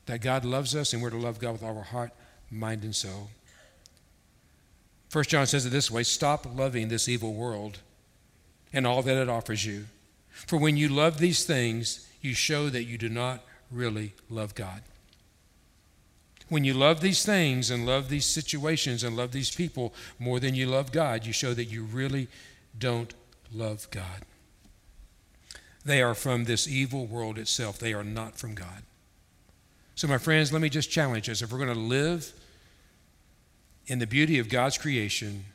that 0.05 0.21
God 0.21 0.43
loves 0.43 0.75
us 0.75 0.91
and 0.91 1.01
we're 1.01 1.09
to 1.09 1.17
love 1.17 1.39
God 1.39 1.53
with 1.53 1.63
all 1.63 1.77
our 1.77 1.83
heart, 1.83 2.11
mind, 2.51 2.83
and 2.83 2.93
soul. 2.93 3.29
First 5.07 5.29
John 5.29 5.47
says 5.47 5.65
it 5.65 5.69
this 5.69 5.89
way 5.89 6.03
stop 6.03 6.45
loving 6.55 6.89
this 6.89 7.07
evil 7.07 7.33
world 7.33 7.79
and 8.73 8.85
all 8.85 9.01
that 9.01 9.15
it 9.15 9.29
offers 9.29 9.65
you. 9.65 9.85
For 10.33 10.57
when 10.57 10.75
you 10.75 10.89
love 10.89 11.19
these 11.19 11.45
things, 11.45 12.09
you 12.21 12.33
show 12.33 12.69
that 12.69 12.83
you 12.83 12.97
do 12.97 13.07
not 13.07 13.43
really 13.71 14.13
love 14.29 14.55
God. 14.55 14.81
When 16.49 16.63
you 16.63 16.73
love 16.73 16.99
these 16.99 17.25
things 17.25 17.71
and 17.71 17.85
love 17.85 18.09
these 18.09 18.25
situations 18.25 19.03
and 19.03 19.15
love 19.15 19.31
these 19.31 19.53
people 19.53 19.93
more 20.19 20.39
than 20.39 20.55
you 20.55 20.67
love 20.67 20.91
God, 20.91 21.25
you 21.25 21.33
show 21.33 21.53
that 21.53 21.65
you 21.65 21.83
really 21.83 22.27
don't 22.77 23.13
love 23.53 23.89
God. 23.91 24.25
They 25.85 26.01
are 26.01 26.13
from 26.13 26.43
this 26.43 26.67
evil 26.67 27.05
world 27.05 27.37
itself, 27.37 27.79
they 27.79 27.93
are 27.93 28.03
not 28.03 28.37
from 28.37 28.55
God. 28.55 28.83
So, 29.95 30.07
my 30.07 30.17
friends, 30.17 30.51
let 30.51 30.61
me 30.61 30.69
just 30.69 30.89
challenge 30.89 31.29
us. 31.29 31.41
If 31.41 31.51
we're 31.51 31.59
going 31.59 31.73
to 31.73 31.79
live 31.79 32.33
in 33.85 33.99
the 33.99 34.07
beauty 34.07 34.39
of 34.39 34.49
God's 34.49 34.77
creation, 34.77 35.45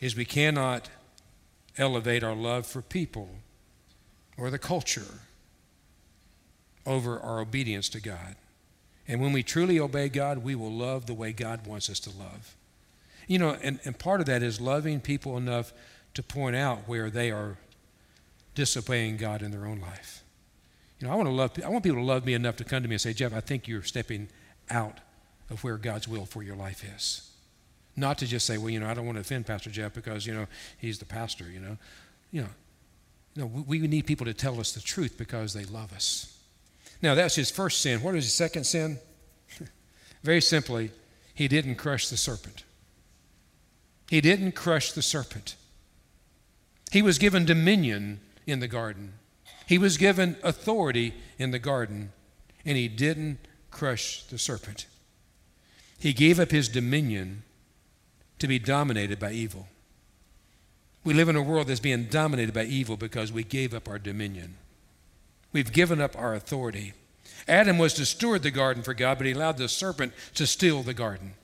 is 0.00 0.16
we 0.16 0.24
cannot 0.24 0.88
elevate 1.76 2.22
our 2.22 2.34
love 2.34 2.66
for 2.66 2.82
people 2.82 3.28
or 4.36 4.50
the 4.50 4.58
culture 4.58 5.20
over 6.86 7.18
our 7.18 7.40
obedience 7.40 7.88
to 7.90 8.00
God. 8.00 8.36
And 9.06 9.20
when 9.20 9.32
we 9.32 9.42
truly 9.42 9.78
obey 9.78 10.08
God, 10.08 10.38
we 10.38 10.54
will 10.54 10.72
love 10.72 11.06
the 11.06 11.14
way 11.14 11.32
God 11.32 11.66
wants 11.66 11.90
us 11.90 12.00
to 12.00 12.10
love. 12.10 12.56
You 13.26 13.38
know, 13.38 13.56
and, 13.62 13.80
and 13.84 13.98
part 13.98 14.20
of 14.20 14.26
that 14.26 14.42
is 14.42 14.60
loving 14.60 15.00
people 15.00 15.36
enough 15.36 15.72
to 16.14 16.22
point 16.22 16.56
out 16.56 16.86
where 16.86 17.10
they 17.10 17.30
are 17.30 17.58
disobeying 18.54 19.16
God 19.16 19.42
in 19.42 19.50
their 19.50 19.66
own 19.66 19.80
life. 19.80 20.22
You 20.98 21.06
know, 21.06 21.12
I 21.12 21.16
want 21.16 21.28
to 21.28 21.34
love. 21.34 21.52
I 21.64 21.68
want 21.68 21.84
people 21.84 21.98
to 21.98 22.04
love 22.04 22.24
me 22.24 22.34
enough 22.34 22.56
to 22.56 22.64
come 22.64 22.82
to 22.82 22.88
me 22.88 22.94
and 22.94 23.00
say, 23.00 23.12
Jeff, 23.12 23.34
I 23.34 23.40
think 23.40 23.66
you're 23.66 23.82
stepping 23.82 24.28
out 24.70 24.98
of 25.50 25.64
where 25.64 25.76
God's 25.76 26.08
will 26.08 26.24
for 26.24 26.42
your 26.42 26.56
life 26.56 26.84
is. 26.96 27.30
Not 27.96 28.18
to 28.18 28.26
just 28.26 28.46
say, 28.46 28.58
well, 28.58 28.70
you 28.70 28.80
know, 28.80 28.88
I 28.88 28.94
don't 28.94 29.06
want 29.06 29.16
to 29.16 29.20
offend 29.20 29.46
Pastor 29.46 29.70
Jeff 29.70 29.92
because 29.92 30.26
you 30.26 30.34
know 30.34 30.46
he's 30.78 30.98
the 30.98 31.04
pastor. 31.04 31.44
You 31.50 31.60
know, 31.60 31.76
you 32.30 32.42
know, 32.42 32.48
no, 33.36 33.46
we, 33.46 33.80
we 33.80 33.88
need 33.88 34.06
people 34.06 34.26
to 34.26 34.34
tell 34.34 34.60
us 34.60 34.72
the 34.72 34.80
truth 34.80 35.18
because 35.18 35.54
they 35.54 35.64
love 35.64 35.92
us. 35.92 36.38
Now 37.02 37.14
that's 37.14 37.34
his 37.34 37.50
first 37.50 37.80
sin. 37.80 38.02
What 38.02 38.14
is 38.14 38.24
his 38.24 38.34
second 38.34 38.64
sin? 38.64 38.98
Very 40.22 40.40
simply, 40.40 40.90
he 41.34 41.48
didn't 41.48 41.76
crush 41.76 42.08
the 42.08 42.16
serpent. 42.16 42.64
He 44.08 44.20
didn't 44.20 44.52
crush 44.52 44.92
the 44.92 45.02
serpent. 45.02 45.56
He 46.92 47.02
was 47.02 47.18
given 47.18 47.44
dominion 47.44 48.20
in 48.46 48.60
the 48.60 48.68
garden. 48.68 49.14
He 49.66 49.78
was 49.78 49.96
given 49.96 50.36
authority 50.42 51.14
in 51.38 51.50
the 51.50 51.58
garden, 51.58 52.12
and 52.64 52.76
he 52.76 52.86
didn't 52.86 53.38
crush 53.70 54.22
the 54.24 54.38
serpent. 54.38 54.86
He 55.98 56.12
gave 56.12 56.38
up 56.38 56.50
his 56.50 56.68
dominion 56.68 57.42
to 58.38 58.46
be 58.46 58.58
dominated 58.58 59.18
by 59.18 59.32
evil. 59.32 59.68
We 61.04 61.12
live 61.12 61.28
in 61.28 61.36
a 61.36 61.42
world 61.42 61.66
that's 61.66 61.80
being 61.80 62.04
dominated 62.04 62.54
by 62.54 62.64
evil 62.64 62.96
because 62.96 63.30
we 63.30 63.44
gave 63.44 63.74
up 63.74 63.88
our 63.88 63.98
dominion. 63.98 64.56
We've 65.52 65.72
given 65.72 66.00
up 66.00 66.18
our 66.18 66.34
authority. 66.34 66.94
Adam 67.46 67.76
was 67.76 67.92
to 67.94 68.06
steward 68.06 68.42
the 68.42 68.50
garden 68.50 68.82
for 68.82 68.94
God, 68.94 69.18
but 69.18 69.26
he 69.26 69.32
allowed 69.32 69.58
the 69.58 69.68
serpent 69.68 70.14
to 70.34 70.46
steal 70.46 70.82
the 70.82 70.94
garden. 70.94 71.34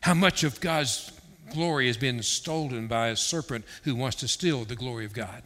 How 0.00 0.14
much 0.14 0.44
of 0.44 0.60
God's 0.60 1.12
glory 1.52 1.86
has 1.86 1.98
been 1.98 2.22
stolen 2.22 2.88
by 2.88 3.08
a 3.08 3.16
serpent 3.16 3.66
who 3.84 3.94
wants 3.94 4.16
to 4.16 4.28
steal 4.28 4.64
the 4.64 4.74
glory 4.74 5.04
of 5.04 5.12
God? 5.12 5.42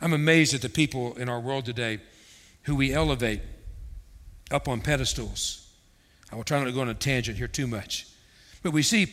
I'm 0.00 0.12
amazed 0.12 0.54
at 0.54 0.62
the 0.62 0.68
people 0.68 1.14
in 1.16 1.28
our 1.28 1.40
world 1.40 1.64
today 1.64 1.98
who 2.62 2.76
we 2.76 2.92
elevate 2.92 3.40
up 4.50 4.68
on 4.68 4.80
pedestals. 4.80 5.68
I 6.30 6.36
will 6.36 6.44
try 6.44 6.58
not 6.58 6.66
to 6.66 6.72
go 6.72 6.80
on 6.80 6.88
a 6.88 6.94
tangent 6.94 7.36
here 7.36 7.48
too 7.48 7.66
much. 7.66 8.06
But 8.62 8.72
we 8.72 8.82
see 8.82 9.06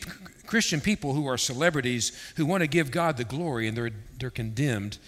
Christian 0.46 0.80
people 0.80 1.14
who 1.14 1.26
are 1.26 1.38
celebrities 1.38 2.12
who 2.36 2.46
want 2.46 2.62
to 2.62 2.66
give 2.66 2.90
God 2.90 3.16
the 3.16 3.24
glory, 3.24 3.68
and 3.68 3.76
they're, 3.76 3.90
they're 4.18 4.30
condemned 4.30 4.98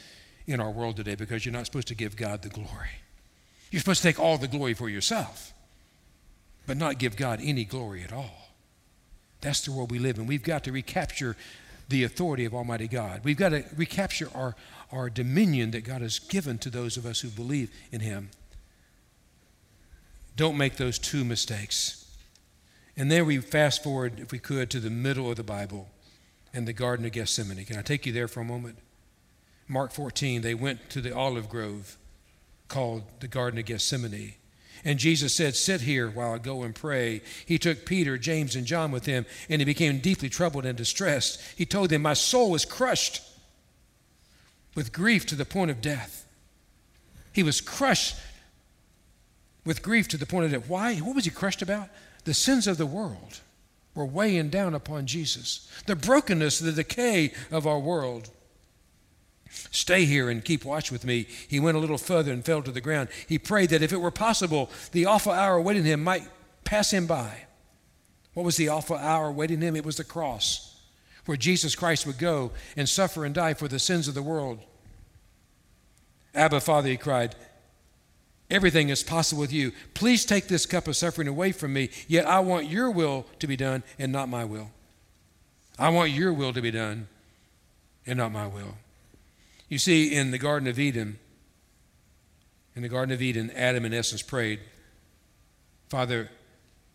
in 0.47 0.61
our 0.61 0.71
world 0.71 0.97
today 0.97 1.15
because 1.15 1.45
you're 1.45 1.53
not 1.53 1.67
supposed 1.67 1.89
to 1.89 1.95
give 1.95 2.17
God 2.17 2.43
the 2.43 2.49
glory. 2.49 2.91
You're 3.71 3.81
supposed 3.81 4.03
to 4.03 4.09
take 4.09 4.21
all 4.21 4.39
the 4.39 4.49
glory 4.49 4.75
for 4.75 4.89
yourself, 4.89 5.53
but 6.67 6.77
not 6.77 6.99
give 6.99 7.17
God 7.17 7.41
any 7.43 7.65
glory 7.65 8.03
at 8.03 8.13
all. 8.13 8.51
That's 9.41 9.63
the 9.63 9.73
world 9.73 9.91
we 9.91 9.99
live 9.99 10.19
in. 10.19 10.27
We've 10.27 10.43
got 10.43 10.65
to 10.65 10.73
recapture 10.73 11.37
the 11.89 12.05
authority 12.05 12.45
of 12.45 12.55
Almighty 12.55 12.89
God. 12.89 13.23
We've 13.25 13.37
got 13.37 13.51
to 13.51 13.65
recapture 13.77 14.29
our, 14.35 14.55
our 14.91 15.11
dominion 15.11 15.73
that 15.73 15.85
God 15.85 16.01
has 16.03 16.19
given 16.19 16.59
to 16.59 16.71
those 16.71 16.97
of 16.97 17.05
us 17.05 17.21
who 17.21 17.29
believe 17.29 17.71
in 17.91 18.01
Him. 18.01 18.31
Don't 20.37 20.57
make 20.57 20.77
those 20.77 20.99
two 20.99 21.25
mistakes. 21.25 22.02
And 22.97 23.11
then 23.11 23.27
we 23.27 23.39
fast 23.39 23.83
forward, 23.83 24.21
if 24.21 24.33
we 24.33 24.39
could, 24.39 24.71
to 24.71 24.81
the 24.81 24.91
middle 24.91 25.31
of 25.31 25.37
the 25.37 25.43
Bible 25.43 25.89
and 26.53 26.69
the 26.69 26.73
Garden 26.73 27.07
of 27.07 27.13
Gethsemane. 27.13 27.65
Can 27.65 27.79
I 27.79 27.83
take 27.83 28.05
you 28.05 28.13
there 28.13 28.29
for 28.29 28.41
a 28.41 28.45
moment? 28.45 28.79
Mark 29.69 29.93
14, 29.93 30.43
they 30.43 30.55
went 30.55 30.91
to 30.91 31.01
the 31.01 31.15
olive 31.17 31.49
grove 31.49 31.97
called 32.69 33.05
the 33.21 33.29
Garden 33.29 33.59
of 33.59 33.67
Gethsemane. 33.67 34.35
And 34.85 34.99
Jesus 34.99 35.35
said, 35.35 35.55
Sit 35.55 35.83
here 35.83 36.11
while 36.11 36.35
I 36.35 36.39
go 36.39 36.63
and 36.63 36.75
pray. 36.75 37.23
He 37.47 37.59
took 37.59 37.87
Peter, 37.87 38.19
James, 38.19 38.57
and 38.57 38.67
John 38.67 38.91
with 38.91 39.07
him, 39.07 39.25
and 39.49 39.61
he 39.61 39.65
became 39.65 39.99
deeply 39.99 40.29
troubled 40.29 40.67
and 40.67 40.77
distressed. 40.77 41.41
He 41.57 41.65
told 41.65 41.91
them, 41.91 42.03
My 42.03 42.15
soul 42.15 42.55
is 42.55 42.65
crushed 42.65 43.23
with 44.75 44.93
grief 44.93 45.25
to 45.27 45.35
the 45.35 45.45
point 45.45 45.71
of 45.71 45.81
death. 45.81 46.27
He 47.33 47.43
was 47.43 47.61
crushed 47.61 48.17
with 49.65 49.83
grief 49.83 50.09
to 50.09 50.17
the 50.17 50.27
point 50.27 50.47
of 50.47 50.51
death. 50.51 50.69
Why? 50.69 50.97
What 50.97 51.15
was 51.15 51.25
he 51.25 51.31
crushed 51.31 51.63
about? 51.63 51.89
The 52.25 52.35
sins 52.35 52.67
of 52.67 52.79
the 52.79 52.87
world 52.87 53.41
were 53.95 54.07
weighing 54.07 54.49
down 54.49 54.75
upon 54.75 55.07
Jesus. 55.07 55.71
The 55.87 55.97
brokenness, 55.97 56.59
the 56.59 56.73
decay 56.73 57.33
of 57.51 57.67
our 57.67 57.79
world. 57.79 58.31
Stay 59.71 60.07
here 60.07 60.31
and 60.31 60.45
keep 60.45 60.65
watch 60.65 60.91
with 60.91 61.05
me. 61.05 61.27
He 61.47 61.61
went 61.61 61.77
a 61.77 61.81
little 61.81 61.99
further 61.99 62.33
and 62.33 62.45
fell 62.45 62.63
to 62.63 62.71
the 62.71 62.81
ground. 62.81 63.09
He 63.29 63.39
prayed 63.39 63.71
that 63.71 63.83
if 63.83 63.93
it 63.93 64.01
were 64.01 64.11
possible, 64.11 64.71
the 64.93 65.05
awful 65.05 65.33
hour 65.33 65.57
awaiting 65.57 65.85
him 65.85 66.03
might 66.03 66.27
pass 66.65 66.91
him 66.91 67.07
by. 67.07 67.45
What 68.35 68.45
was 68.45 68.57
the 68.57 68.69
awful 68.69 68.97
hour 68.97 69.29
awaiting 69.29 69.61
him? 69.61 69.77
It 69.77 69.85
was 69.85 69.97
the 69.97 70.05
cross, 70.05 70.81
where 71.27 71.37
Jesus 71.37 71.75
Christ 71.75 72.07
would 72.07 72.17
go 72.17 72.53
and 72.77 72.89
suffer 72.89 73.27
and 73.27 73.35
die 73.35 73.53
for 73.53 73.69
the 73.69 73.79
sins 73.79 74.09
of 74.09 74.15
the 74.15 74.23
world. 74.23 74.61
Abba, 76.35 76.61
Father, 76.61 76.89
he 76.89 76.97
cried, 76.97 77.35
Everything 78.53 78.91
is 78.91 79.03
possible 79.03 79.41
with 79.41 79.51
you. 79.51 79.73
Please 79.95 80.27
take 80.27 80.47
this 80.47 80.67
cup 80.67 80.87
of 80.87 80.95
suffering 80.95 81.27
away 81.27 81.53
from 81.53 81.73
me, 81.73 81.89
yet 82.07 82.27
I 82.27 82.41
want 82.41 82.69
your 82.69 82.91
will 82.91 83.25
to 83.39 83.47
be 83.47 83.57
done 83.57 83.83
and 83.99 84.13
not 84.13 84.29
my 84.29 84.45
will. 84.45 84.71
I 85.79 85.89
want 85.89 86.11
your 86.11 86.35
will 86.35 86.53
to 86.53 86.61
be 86.61 86.71
done 86.71 87.09
and 88.07 88.19
not 88.19 88.31
my 88.31 88.47
will. 88.47 88.75
You 89.71 89.79
see, 89.79 90.15
in 90.15 90.33
the 90.33 90.39
Garden 90.39 90.69
of 90.69 90.79
Eden, 90.79 91.19
in 92.77 92.83
the 92.83 92.91
Garden 92.91 93.15
of 93.15 93.23
Eden, 93.23 93.51
Adam 93.53 93.87
in 93.87 93.95
essence 93.95 94.21
prayed, 94.21 94.61
Father, 95.89 96.29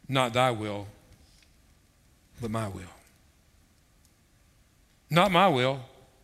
not 0.08 0.34
thy 0.34 0.52
will, 0.52 0.86
but 2.40 2.52
my 2.52 2.68
will. 2.68 2.84
Not 5.10 5.32
my 5.32 5.48
will, 5.48 5.80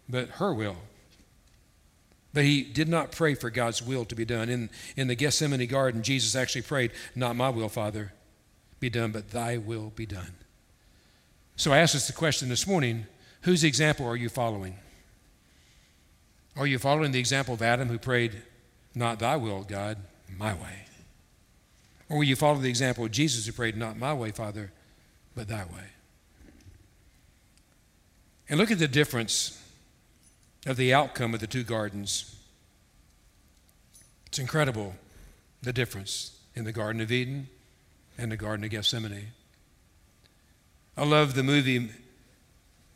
but 0.08 0.30
her 0.30 0.54
will. 0.54 0.78
But 2.34 2.46
he 2.46 2.63
did 2.63 2.89
not 2.89 3.12
pray 3.12 3.36
for 3.36 3.50
God's 3.50 3.82
will 3.82 4.06
to 4.06 4.15
be 4.15 4.26
done. 4.26 4.50
In, 4.50 4.69
in 4.98 5.08
the 5.08 5.15
Gethsemane 5.15 5.65
garden, 5.67 6.02
Jesus 6.02 6.36
actually 6.36 6.63
prayed, 6.63 6.91
Not 7.15 7.36
my 7.36 7.50
will, 7.50 7.69
Father, 7.69 8.13
be 8.80 8.89
done, 8.89 9.12
but 9.12 9.30
thy 9.30 9.58
will 9.58 9.91
be 9.96 10.06
done. 10.06 10.34
So 11.56 11.72
I 11.72 11.78
ask 11.78 11.96
us 11.96 12.08
the 12.08 12.13
question 12.13 12.50
this 12.50 12.65
morning 12.65 13.06
whose 13.41 13.63
example 13.63 14.08
are 14.08 14.15
you 14.15 14.30
following? 14.30 14.78
Are 16.56 16.67
you 16.67 16.80
following 16.80 17.12
the 17.12 17.19
example 17.19 17.54
of 17.54 17.62
Adam 17.62 17.88
who 17.89 17.98
prayed, 17.98 18.41
Not 18.96 19.19
thy 19.19 19.38
will, 19.38 19.63
God, 19.63 19.98
my 20.38 20.54
way? 20.54 20.86
Or 22.10 22.17
will 22.17 22.24
you 22.24 22.36
follow 22.36 22.60
the 22.60 22.69
example 22.69 23.06
of 23.06 23.12
Jesus 23.12 23.46
who 23.46 23.52
prayed, 23.52 23.78
Not 23.78 23.98
my 23.98 24.13
way, 24.13 24.32
Father, 24.32 24.72
but 25.36 25.48
thy 25.48 25.65
way? 25.65 25.89
And 28.50 28.60
look 28.60 28.72
at 28.72 28.80
the 28.80 28.88
difference 28.88 29.60
of 30.65 30.78
the 30.78 30.93
outcome 30.93 31.34
of 31.34 31.39
the 31.39 31.47
two 31.47 31.63
gardens. 31.63 32.36
It's 34.28 34.39
incredible 34.39 34.95
the 35.62 35.73
difference 35.73 36.39
in 36.56 36.63
the 36.63 36.71
Garden 36.71 37.02
of 37.02 37.12
Eden 37.12 37.47
and 38.17 38.32
the 38.32 38.38
Garden 38.38 38.63
of 38.63 38.71
Gethsemane. 38.71 39.28
I 40.95 41.06
love 41.06 41.34
the 41.34 41.43
movie 41.43 41.89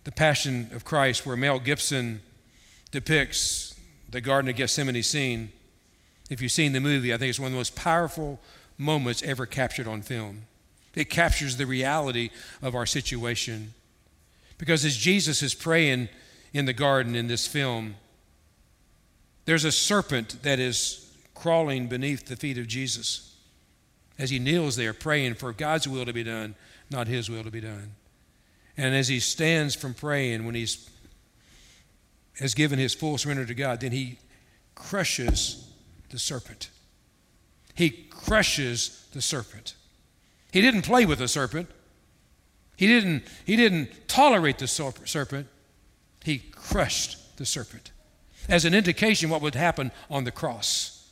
The 0.04 0.12
Passion 0.12 0.70
of 0.74 0.86
Christ, 0.86 1.26
where 1.26 1.36
Mel 1.36 1.60
Gibson 1.60 2.22
depicts 2.92 3.76
the 4.10 4.22
Garden 4.22 4.50
of 4.50 4.56
Gethsemane 4.56 5.04
scene. 5.04 5.52
If 6.30 6.42
you've 6.42 6.52
seen 6.52 6.74
the 6.74 6.80
movie, 6.80 7.14
I 7.14 7.18
think 7.18 7.30
it's 7.30 7.40
one 7.40 7.48
of 7.48 7.52
the 7.54 7.58
most 7.58 7.76
powerful 7.76 8.40
moments 8.78 9.24
ever 9.24 9.46
captured 9.46 9.88
on 9.88 10.02
film. 10.02 10.44
It 10.96 11.10
captures 11.10 11.58
the 11.58 11.66
reality 11.66 12.30
of 12.62 12.76
our 12.76 12.86
situation. 12.86 13.74
Because 14.58 14.86
as 14.86 14.98
Jesus 14.98 15.44
is 15.44 15.54
praying, 15.54 16.10
in 16.58 16.66
the 16.66 16.74
garden 16.74 17.16
in 17.16 17.28
this 17.28 17.46
film, 17.46 17.96
there's 19.46 19.64
a 19.64 19.72
serpent 19.72 20.42
that 20.42 20.58
is 20.58 21.08
crawling 21.36 21.86
beneath 21.86 22.26
the 22.26 22.36
feet 22.36 22.58
of 22.58 22.66
Jesus 22.66 23.36
as 24.18 24.32
he 24.32 24.40
kneels 24.40 24.76
there 24.76 24.92
praying 24.92 25.36
for 25.36 25.54
God's 25.54 25.88
will 25.88 26.04
to 26.04 26.14
be 26.14 26.24
done, 26.24 26.56
not 26.90 27.08
his 27.08 27.30
will 27.30 27.44
to 27.44 27.52
be 27.52 27.62
done. 27.62 27.92
And 28.76 28.96
as 28.96 29.08
he 29.08 29.20
stands 29.20 29.76
from 29.76 29.94
praying, 29.94 30.48
when 30.48 30.56
he's 30.56 30.90
has 32.40 32.56
given 32.56 32.80
his 32.80 32.96
full 32.96 33.20
surrender 33.20 33.46
to 33.46 33.54
God, 33.54 33.82
then 33.82 33.92
he 33.92 34.18
crushes 34.74 35.70
the 36.10 36.18
serpent. 36.18 36.72
He 37.76 37.92
crushes 37.92 39.08
the 39.14 39.22
serpent. 39.22 39.76
He 40.52 40.62
didn't 40.62 40.84
play 40.84 41.06
with 41.06 41.20
the 41.20 41.28
serpent. 41.28 41.70
He 42.78 42.88
didn't, 42.88 43.26
he 43.46 43.56
didn't 43.56 44.08
tolerate 44.08 44.58
the 44.58 44.68
serpent. 44.68 45.48
He 46.24 46.40
crushed 46.40 47.38
the 47.38 47.46
serpent 47.46 47.92
as 48.50 48.66
an 48.66 48.74
indication 48.74 49.30
what 49.30 49.42
would 49.42 49.56
happen 49.56 49.92
on 50.10 50.24
the 50.24 50.32
cross. 50.32 51.10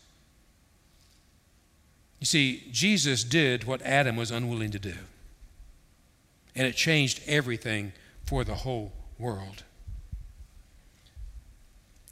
You 2.19 2.25
see, 2.25 2.63
Jesus 2.71 3.23
did 3.23 3.65
what 3.65 3.81
Adam 3.81 4.15
was 4.15 4.31
unwilling 4.31 4.71
to 4.71 4.79
do, 4.79 4.95
and 6.55 6.65
it 6.65 6.75
changed 6.75 7.21
everything 7.27 7.93
for 8.25 8.43
the 8.43 8.55
whole 8.55 8.93
world. 9.19 9.63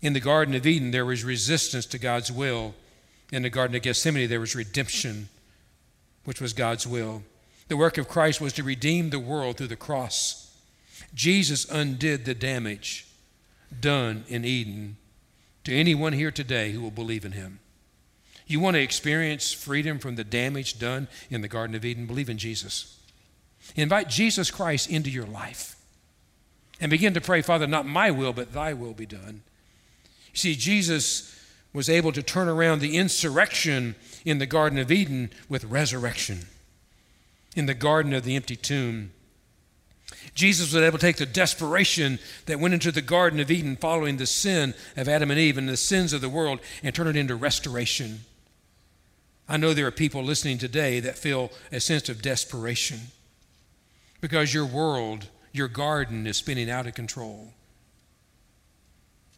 In 0.01 0.13
the 0.13 0.19
Garden 0.19 0.53
of 0.53 0.67
Eden, 0.67 0.91
there 0.91 1.05
was 1.05 1.23
resistance 1.23 1.85
to 1.87 1.97
God's 1.97 2.31
will. 2.31 2.75
In 3.31 3.43
the 3.43 3.49
Garden 3.49 3.75
of 3.75 3.81
Gethsemane, 3.81 4.27
there 4.27 4.41
was 4.41 4.53
redemption, 4.53 5.29
which 6.25 6.41
was 6.41 6.51
God's 6.51 6.85
will. 6.85 7.23
The 7.69 7.77
work 7.77 7.97
of 7.97 8.09
Christ 8.09 8.41
was 8.41 8.51
to 8.53 8.63
redeem 8.63 9.09
the 9.09 9.19
world 9.19 9.57
through 9.57 9.67
the 9.67 9.77
cross. 9.77 10.42
Jesus 11.13 11.69
undid 11.69 12.25
the 12.25 12.33
damage 12.33 13.07
done 13.79 14.23
in 14.27 14.45
Eden 14.45 14.97
to 15.63 15.73
anyone 15.73 16.13
here 16.13 16.31
today 16.31 16.71
who 16.71 16.81
will 16.81 16.91
believe 16.91 17.25
in 17.25 17.33
him. 17.33 17.59
You 18.45 18.59
want 18.59 18.75
to 18.75 18.81
experience 18.81 19.53
freedom 19.53 19.99
from 19.99 20.15
the 20.15 20.23
damage 20.23 20.79
done 20.79 21.07
in 21.29 21.41
the 21.41 21.47
Garden 21.47 21.75
of 21.75 21.85
Eden? 21.85 22.05
Believe 22.05 22.29
in 22.29 22.37
Jesus. 22.37 22.99
Invite 23.75 24.09
Jesus 24.09 24.51
Christ 24.51 24.89
into 24.89 25.09
your 25.09 25.25
life 25.25 25.77
and 26.81 26.89
begin 26.89 27.13
to 27.13 27.21
pray, 27.21 27.41
Father, 27.41 27.67
not 27.67 27.85
my 27.85 28.11
will, 28.11 28.33
but 28.33 28.51
thy 28.51 28.73
will 28.73 28.93
be 28.93 29.05
done. 29.05 29.43
You 30.33 30.37
see, 30.37 30.55
Jesus 30.55 31.33
was 31.71 31.89
able 31.89 32.11
to 32.11 32.21
turn 32.21 32.49
around 32.49 32.79
the 32.79 32.97
insurrection 32.97 33.95
in 34.25 34.39
the 34.39 34.45
Garden 34.45 34.77
of 34.77 34.91
Eden 34.91 35.31
with 35.47 35.63
resurrection. 35.65 36.47
In 37.55 37.65
the 37.67 37.73
garden 37.73 38.13
of 38.13 38.23
the 38.23 38.35
empty 38.35 38.55
tomb, 38.55 39.11
Jesus 40.33 40.73
was 40.73 40.83
able 40.83 40.97
to 40.97 41.05
take 41.05 41.17
the 41.17 41.25
desperation 41.25 42.19
that 42.45 42.59
went 42.59 42.73
into 42.73 42.91
the 42.91 43.01
Garden 43.01 43.39
of 43.39 43.51
Eden 43.51 43.75
following 43.75 44.17
the 44.17 44.25
sin 44.25 44.73
of 44.97 45.07
Adam 45.07 45.31
and 45.31 45.39
Eve 45.39 45.57
and 45.57 45.69
the 45.69 45.77
sins 45.77 46.13
of 46.13 46.21
the 46.21 46.29
world 46.29 46.59
and 46.83 46.93
turn 46.93 47.07
it 47.07 47.15
into 47.15 47.35
restoration. 47.35 48.21
I 49.47 49.57
know 49.57 49.73
there 49.73 49.87
are 49.87 49.91
people 49.91 50.23
listening 50.23 50.57
today 50.57 50.99
that 51.01 51.17
feel 51.17 51.51
a 51.71 51.79
sense 51.79 52.09
of 52.09 52.21
desperation 52.21 52.99
because 54.21 54.53
your 54.53 54.65
world, 54.65 55.27
your 55.51 55.67
garden 55.67 56.25
is 56.25 56.37
spinning 56.37 56.69
out 56.69 56.87
of 56.87 56.93
control. 56.93 57.53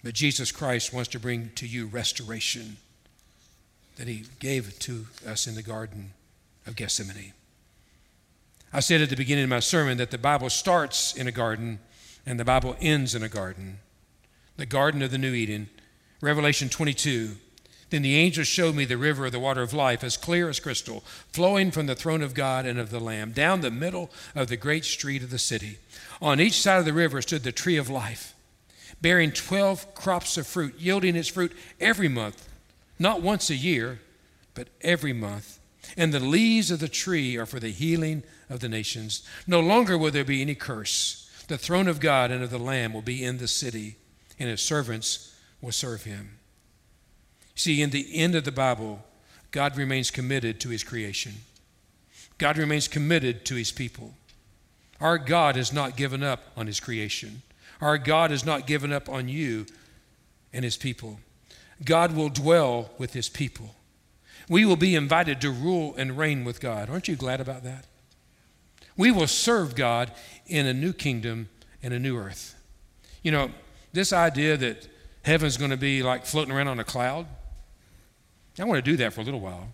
But 0.03 0.13
Jesus 0.13 0.51
Christ 0.51 0.93
wants 0.93 1.09
to 1.09 1.19
bring 1.19 1.49
to 1.55 1.67
you 1.67 1.87
restoration 1.87 2.77
that 3.95 4.07
He 4.07 4.25
gave 4.39 4.77
to 4.79 5.07
us 5.25 5.47
in 5.47 5.55
the 5.55 5.63
Garden 5.63 6.11
of 6.67 6.75
Gethsemane. 6.75 7.33
I 8.75 8.81
said 8.81 8.99
at 8.99 9.09
the 9.09 9.15
beginning 9.15 9.45
of 9.45 9.49
my 9.49 9.61
sermon 9.61 9.99
that 9.99 10.11
the 10.11 10.17
Bible 10.17 10.49
starts 10.49 11.15
in 11.15 11.29
a 11.29 11.31
garden 11.31 11.79
and 12.25 12.37
the 12.37 12.43
Bible 12.43 12.75
ends 12.81 13.15
in 13.15 13.23
a 13.23 13.29
garden. 13.29 13.79
The 14.57 14.65
Garden 14.65 15.01
of 15.01 15.11
the 15.11 15.17
New 15.17 15.33
Eden, 15.33 15.69
Revelation 16.19 16.67
22. 16.67 17.37
Then 17.89 18.01
the 18.01 18.17
angel 18.17 18.43
showed 18.43 18.75
me 18.75 18.83
the 18.83 18.97
river 18.97 19.27
of 19.27 19.31
the 19.31 19.39
water 19.39 19.61
of 19.61 19.73
life, 19.73 20.03
as 20.03 20.17
clear 20.17 20.49
as 20.49 20.59
crystal, 20.59 21.05
flowing 21.31 21.71
from 21.71 21.85
the 21.85 21.95
throne 21.95 22.21
of 22.21 22.33
God 22.33 22.65
and 22.65 22.77
of 22.77 22.89
the 22.89 22.99
Lamb, 22.99 23.31
down 23.31 23.61
the 23.61 23.71
middle 23.71 24.09
of 24.35 24.49
the 24.49 24.57
great 24.57 24.83
street 24.83 25.23
of 25.23 25.29
the 25.29 25.39
city. 25.39 25.77
On 26.21 26.41
each 26.41 26.59
side 26.59 26.79
of 26.79 26.85
the 26.85 26.91
river 26.91 27.21
stood 27.21 27.43
the 27.43 27.53
tree 27.53 27.77
of 27.77 27.89
life, 27.89 28.35
bearing 28.99 29.31
12 29.31 29.95
crops 29.95 30.35
of 30.35 30.47
fruit, 30.47 30.75
yielding 30.77 31.15
its 31.15 31.29
fruit 31.29 31.53
every 31.79 32.09
month, 32.09 32.49
not 32.99 33.21
once 33.21 33.49
a 33.49 33.55
year, 33.55 34.01
but 34.53 34.67
every 34.81 35.13
month. 35.13 35.59
And 35.95 36.13
the 36.13 36.19
leaves 36.19 36.71
of 36.71 36.81
the 36.81 36.89
tree 36.89 37.37
are 37.37 37.45
for 37.45 37.61
the 37.61 37.71
healing 37.71 38.23
of 38.49 38.59
the 38.59 38.69
nations. 38.69 39.23
No 39.47 39.59
longer 39.59 39.97
will 39.97 40.11
there 40.11 40.23
be 40.23 40.41
any 40.41 40.55
curse. 40.55 41.29
The 41.47 41.57
throne 41.57 41.87
of 41.87 41.99
God 41.99 42.31
and 42.31 42.43
of 42.43 42.49
the 42.49 42.57
Lamb 42.57 42.93
will 42.93 43.01
be 43.01 43.23
in 43.23 43.37
the 43.37 43.47
city, 43.47 43.97
and 44.39 44.49
his 44.49 44.61
servants 44.61 45.35
will 45.61 45.71
serve 45.71 46.03
him. 46.03 46.39
See, 47.55 47.81
in 47.81 47.91
the 47.91 48.15
end 48.15 48.35
of 48.35 48.43
the 48.43 48.51
Bible, 48.51 49.03
God 49.51 49.77
remains 49.77 50.11
committed 50.11 50.59
to 50.59 50.69
his 50.69 50.83
creation. 50.83 51.33
God 52.37 52.57
remains 52.57 52.87
committed 52.87 53.45
to 53.45 53.55
his 53.55 53.71
people. 53.71 54.13
Our 54.99 55.17
God 55.17 55.55
has 55.55 55.71
not 55.71 55.95
given 55.95 56.23
up 56.23 56.43
on 56.57 56.67
his 56.67 56.79
creation. 56.79 57.41
Our 57.79 57.97
God 57.97 58.31
has 58.31 58.45
not 58.45 58.67
given 58.67 58.91
up 58.91 59.07
on 59.07 59.27
you 59.29 59.65
and 60.53 60.63
his 60.63 60.77
people. 60.77 61.19
God 61.83 62.15
will 62.15 62.29
dwell 62.29 62.91
with 62.97 63.13
his 63.13 63.29
people. 63.29 63.75
We 64.47 64.65
will 64.65 64.75
be 64.75 64.95
invited 64.95 65.41
to 65.41 65.51
rule 65.51 65.95
and 65.97 66.17
reign 66.17 66.43
with 66.43 66.61
God. 66.61 66.89
Aren't 66.89 67.07
you 67.07 67.15
glad 67.15 67.41
about 67.41 67.63
that? 67.63 67.85
We 68.97 69.11
will 69.11 69.27
serve 69.27 69.75
God 69.75 70.11
in 70.47 70.65
a 70.65 70.73
new 70.73 70.93
kingdom 70.93 71.49
and 71.83 71.93
a 71.93 71.99
new 71.99 72.17
earth. 72.17 72.55
You 73.23 73.31
know, 73.31 73.51
this 73.93 74.13
idea 74.13 74.57
that 74.57 74.87
heaven's 75.23 75.57
going 75.57 75.71
to 75.71 75.77
be 75.77 76.03
like 76.03 76.25
floating 76.25 76.53
around 76.53 76.67
on 76.67 76.79
a 76.79 76.83
cloud, 76.83 77.25
I 78.59 78.63
want 78.63 78.83
to 78.83 78.91
do 78.91 78.97
that 78.97 79.13
for 79.13 79.21
a 79.21 79.23
little 79.23 79.39
while. 79.39 79.67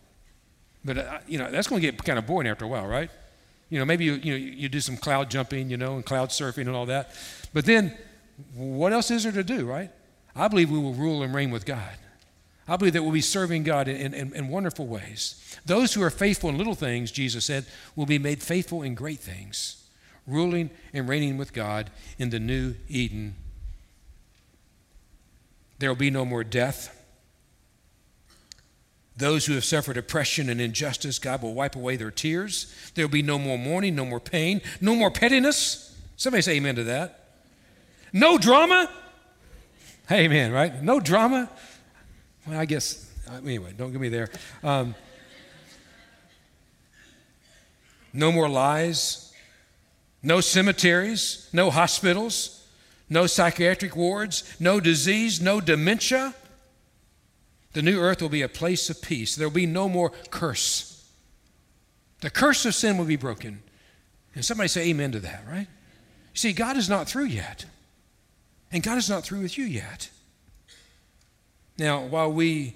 But, 0.83 0.97
uh, 0.97 1.19
you 1.27 1.37
know, 1.37 1.51
that's 1.51 1.67
going 1.67 1.81
to 1.81 1.91
get 1.91 2.03
kind 2.03 2.17
of 2.17 2.25
boring 2.25 2.47
after 2.47 2.65
a 2.65 2.67
while, 2.67 2.87
right? 2.87 3.11
You 3.69 3.79
know, 3.79 3.85
maybe 3.85 4.05
you, 4.05 4.13
you, 4.13 4.31
know, 4.31 4.37
you 4.37 4.69
do 4.69 4.81
some 4.81 4.97
cloud 4.97 5.29
jumping, 5.29 5.69
you 5.69 5.77
know, 5.77 5.95
and 5.95 6.05
cloud 6.05 6.29
surfing 6.29 6.67
and 6.67 6.75
all 6.75 6.87
that. 6.87 7.11
But 7.53 7.65
then, 7.65 7.95
what 8.55 8.91
else 8.91 9.11
is 9.11 9.23
there 9.23 9.31
to 9.31 9.43
do, 9.43 9.65
right? 9.65 9.91
I 10.35 10.47
believe 10.47 10.71
we 10.71 10.79
will 10.79 10.93
rule 10.93 11.21
and 11.21 11.33
reign 11.33 11.51
with 11.51 11.65
God. 11.65 11.97
I 12.67 12.77
believe 12.77 12.93
that 12.93 13.03
we'll 13.03 13.11
be 13.11 13.21
serving 13.21 13.63
God 13.63 13.87
in, 13.87 14.13
in, 14.13 14.33
in, 14.33 14.47
wonderful 14.47 14.85
ways. 14.85 15.57
Those 15.65 15.93
who 15.93 16.03
are 16.03 16.09
faithful 16.09 16.49
in 16.49 16.57
little 16.57 16.75
things, 16.75 17.11
Jesus 17.11 17.45
said, 17.45 17.65
will 17.95 18.05
be 18.05 18.19
made 18.19 18.41
faithful 18.41 18.83
in 18.83 18.95
great 18.95 19.19
things, 19.19 19.83
ruling 20.27 20.69
and 20.93 21.09
reigning 21.09 21.37
with 21.37 21.53
God 21.53 21.89
in 22.19 22.29
the 22.29 22.39
new 22.39 22.75
Eden. 22.87 23.35
There 25.79 25.89
will 25.89 25.97
be 25.97 26.11
no 26.11 26.23
more 26.23 26.43
death. 26.43 26.97
Those 29.17 29.45
who 29.45 29.53
have 29.53 29.65
suffered 29.65 29.97
oppression 29.97 30.49
and 30.49 30.61
injustice, 30.61 31.19
God 31.19 31.41
will 31.41 31.53
wipe 31.53 31.75
away 31.75 31.95
their 31.95 32.11
tears. 32.11 32.73
There 32.95 33.05
will 33.05 33.11
be 33.11 33.21
no 33.21 33.37
more 33.37 33.57
mourning, 33.57 33.95
no 33.95 34.05
more 34.05 34.19
pain, 34.19 34.61
no 34.79 34.95
more 34.95 35.11
pettiness. 35.11 35.95
Somebody 36.15 36.41
say 36.43 36.57
amen 36.57 36.75
to 36.75 36.83
that. 36.85 37.29
No 38.13 38.37
drama. 38.37 38.89
Amen, 40.09 40.51
right? 40.51 40.81
No 40.81 40.99
drama. 40.99 41.49
Well, 42.47 42.59
I 42.59 42.65
guess, 42.65 43.09
uh, 43.29 43.37
anyway, 43.37 43.73
don't 43.77 43.91
get 43.91 44.01
me 44.01 44.09
there. 44.09 44.29
Um, 44.63 44.95
no 48.13 48.31
more 48.31 48.49
lies. 48.49 49.33
No 50.23 50.41
cemeteries. 50.41 51.49
No 51.53 51.69
hospitals. 51.69 52.67
No 53.09 53.27
psychiatric 53.27 53.95
wards. 53.95 54.55
No 54.59 54.79
disease. 54.79 55.41
No 55.41 55.61
dementia. 55.61 56.33
The 57.73 57.81
new 57.81 57.99
earth 57.99 58.21
will 58.21 58.29
be 58.29 58.41
a 58.41 58.49
place 58.49 58.89
of 58.89 59.01
peace. 59.01 59.35
There 59.35 59.47
will 59.47 59.53
be 59.53 59.65
no 59.65 59.87
more 59.87 60.09
curse. 60.29 61.09
The 62.19 62.29
curse 62.29 62.65
of 62.65 62.75
sin 62.75 62.97
will 62.97 63.05
be 63.05 63.15
broken. 63.15 63.63
And 64.35 64.43
somebody 64.43 64.67
say 64.67 64.89
amen 64.89 65.11
to 65.13 65.19
that, 65.19 65.43
right? 65.49 65.67
See, 66.33 66.53
God 66.53 66.77
is 66.77 66.89
not 66.89 67.07
through 67.07 67.25
yet. 67.25 67.65
And 68.71 68.83
God 68.83 68.97
is 68.97 69.09
not 69.09 69.23
through 69.23 69.41
with 69.41 69.57
you 69.57 69.65
yet. 69.65 70.09
Now, 71.81 72.01
while 72.01 72.31
we 72.31 72.75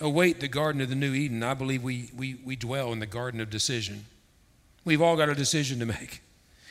await 0.00 0.40
the 0.40 0.48
Garden 0.48 0.80
of 0.80 0.88
the 0.88 0.94
New 0.94 1.12
Eden, 1.12 1.42
I 1.42 1.52
believe 1.52 1.82
we, 1.82 2.08
we, 2.16 2.36
we 2.42 2.56
dwell 2.56 2.90
in 2.90 2.98
the 2.98 3.04
Garden 3.04 3.42
of 3.42 3.50
Decision. 3.50 4.06
We've 4.86 5.02
all 5.02 5.18
got 5.18 5.28
a 5.28 5.34
decision 5.34 5.78
to 5.80 5.84
make. 5.84 6.22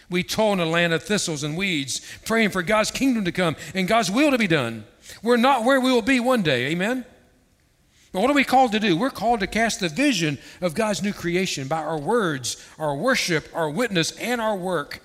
We 0.09 0.23
toil 0.23 0.53
in 0.53 0.59
a 0.59 0.65
land 0.65 0.91
of 0.91 1.03
thistles 1.03 1.43
and 1.43 1.55
weeds, 1.55 2.01
praying 2.25 2.49
for 2.49 2.63
God's 2.63 2.89
kingdom 2.89 3.25
to 3.25 3.31
come 3.31 3.55
and 3.75 3.87
God's 3.87 4.09
will 4.09 4.31
to 4.31 4.39
be 4.39 4.47
done. 4.47 4.85
We're 5.21 5.37
not 5.37 5.63
where 5.63 5.79
we 5.79 5.91
will 5.91 6.01
be 6.01 6.19
one 6.19 6.41
day. 6.41 6.65
Amen? 6.71 7.05
But 8.11 8.21
what 8.21 8.31
are 8.31 8.33
we 8.33 8.43
called 8.43 8.71
to 8.71 8.79
do? 8.79 8.97
We're 8.97 9.11
called 9.11 9.41
to 9.41 9.47
cast 9.47 9.81
the 9.81 9.89
vision 9.89 10.39
of 10.61 10.73
God's 10.73 11.03
new 11.03 11.13
creation 11.13 11.67
by 11.67 11.83
our 11.83 11.99
words, 11.99 12.57
our 12.79 12.95
worship, 12.95 13.47
our 13.53 13.69
witness, 13.69 14.13
and 14.13 14.41
our 14.41 14.55
work. 14.55 14.99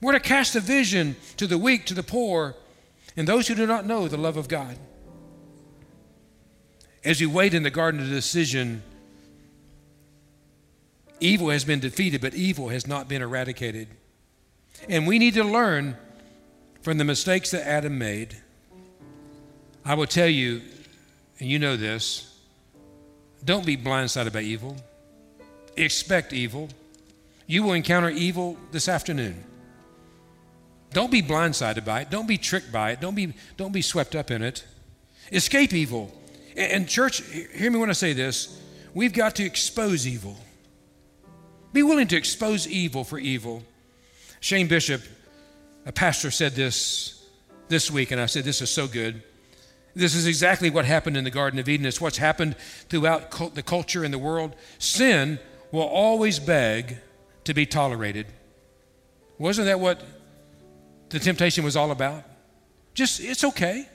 We're 0.00 0.14
to 0.14 0.20
cast 0.20 0.56
a 0.56 0.60
vision 0.60 1.14
to 1.36 1.46
the 1.46 1.58
weak, 1.58 1.86
to 1.86 1.94
the 1.94 2.02
poor, 2.02 2.56
and 3.16 3.28
those 3.28 3.46
who 3.46 3.54
do 3.54 3.68
not 3.68 3.86
know 3.86 4.08
the 4.08 4.16
love 4.16 4.36
of 4.36 4.48
God. 4.48 4.76
As 7.04 7.20
you 7.20 7.30
wait 7.30 7.54
in 7.54 7.62
the 7.62 7.70
garden 7.70 8.00
of 8.00 8.08
decision, 8.08 8.82
evil 11.20 11.50
has 11.50 11.64
been 11.64 11.80
defeated, 11.80 12.20
but 12.20 12.34
evil 12.34 12.68
has 12.68 12.86
not 12.86 13.08
been 13.08 13.22
eradicated. 13.22 13.88
And 14.88 15.06
we 15.06 15.18
need 15.18 15.34
to 15.34 15.44
learn 15.44 15.96
from 16.82 16.98
the 16.98 17.04
mistakes 17.04 17.50
that 17.50 17.66
Adam 17.66 17.98
made. 17.98 18.36
I 19.84 19.94
will 19.94 20.06
tell 20.06 20.28
you, 20.28 20.62
and 21.38 21.48
you 21.48 21.58
know 21.58 21.76
this, 21.76 22.36
don't 23.44 23.64
be 23.64 23.76
blindsided 23.76 24.32
by 24.32 24.40
evil. 24.40 24.76
Expect 25.76 26.32
evil. 26.32 26.68
You 27.46 27.62
will 27.62 27.72
encounter 27.72 28.10
evil 28.10 28.56
this 28.72 28.88
afternoon. 28.88 29.44
Don't 30.92 31.10
be 31.10 31.22
blindsided 31.22 31.84
by 31.84 32.02
it. 32.02 32.10
Don't 32.10 32.26
be 32.26 32.38
tricked 32.38 32.72
by 32.72 32.92
it. 32.92 33.00
Don't 33.00 33.14
be, 33.14 33.34
don't 33.56 33.72
be 33.72 33.82
swept 33.82 34.16
up 34.16 34.30
in 34.30 34.42
it. 34.42 34.64
Escape 35.30 35.72
evil. 35.72 36.12
And, 36.58 36.88
church, 36.88 37.22
hear 37.22 37.70
me 37.70 37.78
when 37.78 37.88
I 37.88 37.92
say 37.92 38.12
this. 38.12 38.60
We've 38.92 39.12
got 39.12 39.36
to 39.36 39.44
expose 39.44 40.08
evil. 40.08 40.36
Be 41.72 41.84
willing 41.84 42.08
to 42.08 42.16
expose 42.16 42.66
evil 42.66 43.04
for 43.04 43.18
evil. 43.18 43.62
Shane 44.40 44.66
Bishop, 44.66 45.02
a 45.86 45.92
pastor, 45.92 46.32
said 46.32 46.56
this 46.56 47.24
this 47.68 47.90
week, 47.90 48.10
and 48.10 48.20
I 48.20 48.26
said, 48.26 48.42
This 48.42 48.60
is 48.60 48.70
so 48.70 48.88
good. 48.88 49.22
This 49.94 50.16
is 50.16 50.26
exactly 50.26 50.68
what 50.68 50.84
happened 50.84 51.16
in 51.16 51.22
the 51.22 51.30
Garden 51.30 51.60
of 51.60 51.68
Eden. 51.68 51.86
It's 51.86 52.00
what's 52.00 52.18
happened 52.18 52.56
throughout 52.88 53.54
the 53.54 53.62
culture 53.62 54.02
and 54.02 54.12
the 54.12 54.18
world. 54.18 54.56
Sin 54.78 55.38
will 55.70 55.82
always 55.82 56.40
beg 56.40 56.96
to 57.44 57.54
be 57.54 57.66
tolerated. 57.66 58.26
Wasn't 59.38 59.66
that 59.66 59.78
what 59.78 60.02
the 61.10 61.20
temptation 61.20 61.62
was 61.62 61.76
all 61.76 61.92
about? 61.92 62.24
Just, 62.94 63.20
it's 63.20 63.44
okay. 63.44 63.88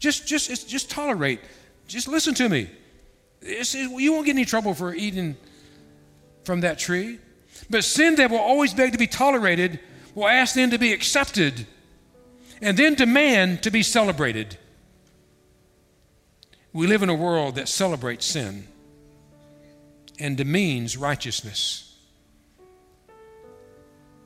Just, 0.00 0.26
just, 0.26 0.68
just 0.68 0.90
tolerate. 0.90 1.40
Just 1.86 2.08
listen 2.08 2.34
to 2.34 2.48
me. 2.48 2.70
It, 3.40 3.74
you 3.74 4.12
won't 4.12 4.26
get 4.26 4.32
any 4.32 4.44
trouble 4.44 4.74
for 4.74 4.94
eating 4.94 5.36
from 6.44 6.60
that 6.60 6.78
tree. 6.78 7.18
But 7.70 7.84
sin 7.84 8.16
that 8.16 8.30
will 8.30 8.38
always 8.38 8.74
beg 8.74 8.92
to 8.92 8.98
be 8.98 9.06
tolerated 9.06 9.80
will 10.14 10.28
ask 10.28 10.54
then 10.54 10.70
to 10.70 10.78
be 10.78 10.92
accepted 10.92 11.66
and 12.60 12.76
then 12.76 12.94
demand 12.94 13.62
to 13.62 13.70
be 13.70 13.82
celebrated. 13.82 14.56
We 16.72 16.86
live 16.86 17.02
in 17.02 17.08
a 17.08 17.14
world 17.14 17.56
that 17.56 17.68
celebrates 17.68 18.26
sin 18.26 18.66
and 20.18 20.36
demeans 20.36 20.96
righteousness. 20.96 21.96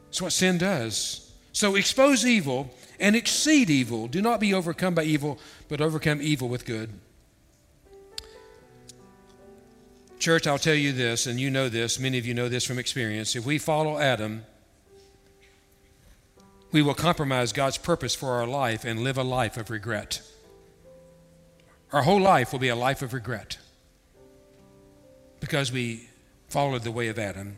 That's 0.06 0.22
what 0.22 0.32
sin 0.32 0.58
does. 0.58 1.30
So 1.52 1.74
expose 1.74 2.24
evil 2.24 2.74
and 3.00 3.16
exceed 3.16 3.70
evil. 3.70 4.08
Do 4.08 4.22
not 4.22 4.40
be 4.40 4.54
overcome 4.54 4.94
by 4.94 5.04
evil, 5.04 5.38
but 5.68 5.80
overcome 5.80 6.20
evil 6.22 6.48
with 6.48 6.64
good. 6.64 6.90
Church, 10.28 10.46
I'll 10.46 10.58
tell 10.58 10.74
you 10.74 10.92
this, 10.92 11.26
and 11.26 11.40
you 11.40 11.50
know 11.50 11.70
this, 11.70 11.98
many 11.98 12.18
of 12.18 12.26
you 12.26 12.34
know 12.34 12.50
this 12.50 12.62
from 12.62 12.78
experience. 12.78 13.34
If 13.34 13.46
we 13.46 13.56
follow 13.56 13.98
Adam, 13.98 14.44
we 16.70 16.82
will 16.82 16.92
compromise 16.92 17.54
God's 17.54 17.78
purpose 17.78 18.14
for 18.14 18.32
our 18.32 18.46
life 18.46 18.84
and 18.84 19.00
live 19.00 19.16
a 19.16 19.22
life 19.22 19.56
of 19.56 19.70
regret. 19.70 20.20
Our 21.94 22.02
whole 22.02 22.20
life 22.20 22.52
will 22.52 22.58
be 22.58 22.68
a 22.68 22.76
life 22.76 23.00
of 23.00 23.14
regret 23.14 23.56
because 25.40 25.72
we 25.72 26.10
followed 26.50 26.82
the 26.82 26.92
way 26.92 27.08
of 27.08 27.18
Adam. 27.18 27.56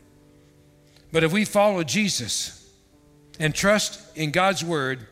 But 1.11 1.25
if 1.25 1.33
we 1.33 1.43
follow 1.43 1.83
Jesus 1.83 2.71
and 3.37 3.53
trust 3.53 3.99
in 4.15 4.31
God's 4.31 4.63
word, 4.63 5.07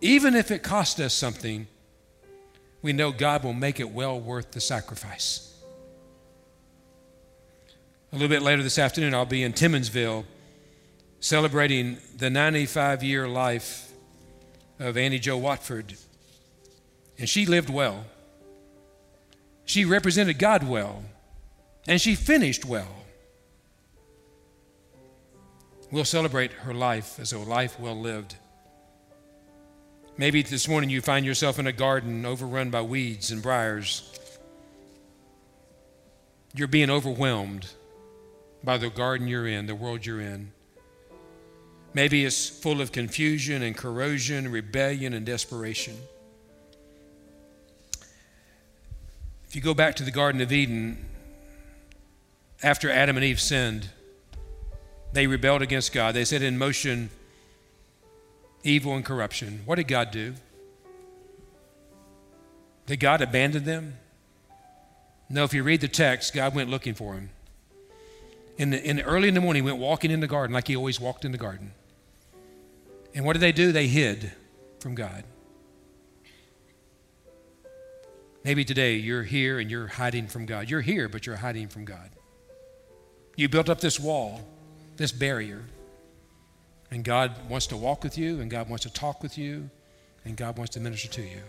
even 0.00 0.34
if 0.34 0.50
it 0.50 0.62
costs 0.62 0.98
us 0.98 1.12
something, 1.12 1.66
we 2.80 2.94
know 2.94 3.12
God 3.12 3.44
will 3.44 3.52
make 3.52 3.80
it 3.80 3.90
well 3.90 4.18
worth 4.18 4.52
the 4.52 4.62
sacrifice. 4.62 5.49
A 8.12 8.16
little 8.16 8.28
bit 8.28 8.42
later 8.42 8.64
this 8.64 8.78
afternoon, 8.78 9.14
I'll 9.14 9.24
be 9.24 9.44
in 9.44 9.52
Timmonsville 9.52 10.24
celebrating 11.20 11.98
the 12.16 12.28
95 12.28 13.04
year 13.04 13.28
life 13.28 13.92
of 14.80 14.96
Annie 14.96 15.20
Joe 15.20 15.36
Watford. 15.36 15.94
And 17.18 17.28
she 17.28 17.46
lived 17.46 17.70
well. 17.70 18.04
She 19.64 19.84
represented 19.84 20.40
God 20.40 20.68
well, 20.68 21.04
and 21.86 22.00
she 22.00 22.16
finished 22.16 22.64
well. 22.64 22.88
We'll 25.92 26.04
celebrate 26.04 26.50
her 26.52 26.74
life 26.74 27.20
as 27.20 27.32
a 27.32 27.38
life 27.38 27.78
well 27.78 27.98
lived. 27.98 28.34
Maybe 30.16 30.42
this 30.42 30.66
morning 30.66 30.90
you 30.90 31.00
find 31.00 31.24
yourself 31.24 31.60
in 31.60 31.68
a 31.68 31.72
garden 31.72 32.26
overrun 32.26 32.70
by 32.70 32.82
weeds 32.82 33.30
and 33.30 33.40
briars. 33.40 34.12
You're 36.56 36.66
being 36.66 36.90
overwhelmed 36.90 37.68
by 38.62 38.76
the 38.76 38.90
garden 38.90 39.26
you're 39.26 39.46
in, 39.46 39.66
the 39.66 39.74
world 39.74 40.04
you're 40.04 40.20
in. 40.20 40.52
Maybe 41.92 42.24
it's 42.24 42.48
full 42.48 42.80
of 42.80 42.92
confusion 42.92 43.62
and 43.62 43.76
corrosion, 43.76 44.50
rebellion 44.50 45.12
and 45.12 45.26
desperation. 45.26 45.96
If 49.48 49.56
you 49.56 49.62
go 49.62 49.74
back 49.74 49.96
to 49.96 50.04
the 50.04 50.12
Garden 50.12 50.40
of 50.40 50.52
Eden, 50.52 51.04
after 52.62 52.88
Adam 52.90 53.16
and 53.16 53.24
Eve 53.24 53.40
sinned, 53.40 53.88
they 55.12 55.26
rebelled 55.26 55.62
against 55.62 55.92
God. 55.92 56.14
They 56.14 56.24
set 56.24 56.42
in 56.42 56.56
motion 56.56 57.10
evil 58.62 58.94
and 58.94 59.04
corruption. 59.04 59.62
What 59.64 59.76
did 59.76 59.88
God 59.88 60.12
do? 60.12 60.34
Did 62.86 63.00
God 63.00 63.20
abandon 63.20 63.64
them? 63.64 63.96
No, 65.28 65.42
if 65.44 65.54
you 65.54 65.64
read 65.64 65.80
the 65.80 65.88
text, 65.88 66.34
God 66.34 66.54
went 66.54 66.70
looking 66.70 66.94
for 66.94 67.14
him. 67.14 67.30
In 68.60 68.68
the, 68.68 68.84
in 68.84 69.00
early 69.00 69.26
in 69.26 69.32
the 69.32 69.40
morning, 69.40 69.62
he 69.62 69.70
went 69.70 69.80
walking 69.80 70.10
in 70.10 70.20
the 70.20 70.26
garden 70.26 70.52
like 70.52 70.68
he 70.68 70.76
always 70.76 71.00
walked 71.00 71.24
in 71.24 71.32
the 71.32 71.38
garden. 71.38 71.72
And 73.14 73.24
what 73.24 73.32
did 73.32 73.40
they 73.40 73.52
do? 73.52 73.72
They 73.72 73.86
hid 73.86 74.32
from 74.80 74.94
God. 74.94 75.24
Maybe 78.44 78.66
today 78.66 78.96
you're 78.96 79.22
here 79.22 79.60
and 79.60 79.70
you're 79.70 79.86
hiding 79.86 80.26
from 80.26 80.44
God. 80.44 80.68
You're 80.68 80.82
here, 80.82 81.08
but 81.08 81.24
you're 81.24 81.36
hiding 81.36 81.68
from 81.68 81.86
God. 81.86 82.10
You 83.34 83.48
built 83.48 83.70
up 83.70 83.80
this 83.80 83.98
wall, 83.98 84.42
this 84.98 85.10
barrier, 85.10 85.62
and 86.90 87.02
God 87.02 87.48
wants 87.48 87.66
to 87.68 87.78
walk 87.78 88.04
with 88.04 88.18
you, 88.18 88.40
and 88.40 88.50
God 88.50 88.68
wants 88.68 88.82
to 88.82 88.92
talk 88.92 89.22
with 89.22 89.38
you, 89.38 89.70
and 90.26 90.36
God 90.36 90.58
wants 90.58 90.74
to 90.74 90.80
minister 90.80 91.08
to 91.08 91.22
you. 91.22 91.40